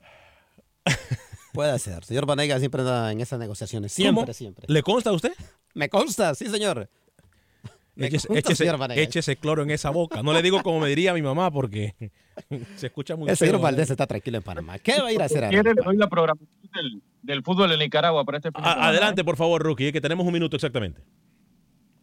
[1.54, 2.04] Puede ser.
[2.06, 3.92] Señor Vanega siempre anda en esas negociaciones.
[3.92, 4.34] Siempre, ¿Cómo?
[4.34, 4.66] siempre.
[4.68, 5.34] ¿Le consta a usted?
[5.74, 6.90] Me consta, sí, señor.
[7.96, 9.02] Me Échese, consta, échese- señor Vanega.
[9.02, 10.24] échese cloro en esa boca.
[10.24, 11.96] No le digo como me diría mi mamá porque
[12.78, 13.62] se escucha muy El señor feo.
[13.62, 14.80] Valdés está tranquilo en Panamá.
[14.80, 15.50] ¿Qué va a ir a hacer ahora?
[15.50, 19.36] quiere, le doy la programación del, del fútbol en Nicaragua para este A- adelante, por
[19.36, 21.02] favor, Rookie, que tenemos un minuto exactamente.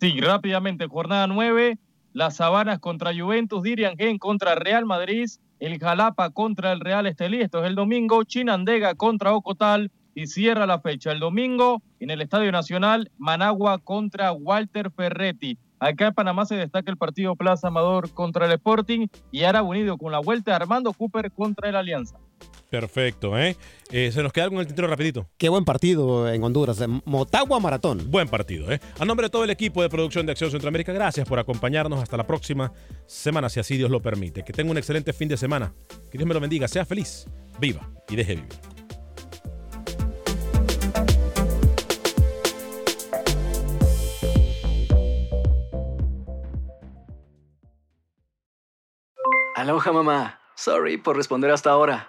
[0.00, 1.78] Sí, rápidamente, jornada 9,
[2.12, 5.24] las Sabanas contra Juventus, Dirian Gen contra Real Madrid,
[5.60, 10.66] el Jalapa contra el Real Estelí, esto es el domingo, Chinandega contra Ocotal y cierra
[10.66, 15.58] la fecha el domingo en el Estadio Nacional, Managua contra Walter Ferretti.
[15.78, 19.98] Acá en Panamá se destaca el partido Plaza Amador contra el Sporting y ahora unido
[19.98, 22.18] con la vuelta de Armando Cooper contra el Alianza.
[22.70, 23.56] Perfecto, ¿eh?
[23.90, 25.28] Eh, Se nos queda algo en el tintero rapidito.
[25.38, 26.80] Qué buen partido en Honduras.
[26.80, 28.10] en Motagua Maratón.
[28.10, 28.80] Buen partido, ¿eh?
[28.98, 32.16] A nombre de todo el equipo de producción de Acción Centroamérica, gracias por acompañarnos hasta
[32.16, 32.72] la próxima
[33.06, 34.42] semana, si así Dios lo permite.
[34.42, 35.72] Que tenga un excelente fin de semana.
[36.10, 37.26] Que Dios me lo bendiga, sea feliz,
[37.60, 38.48] viva y deje vivir.
[49.54, 50.40] Aloha mamá.
[50.54, 52.08] Sorry por responder hasta ahora.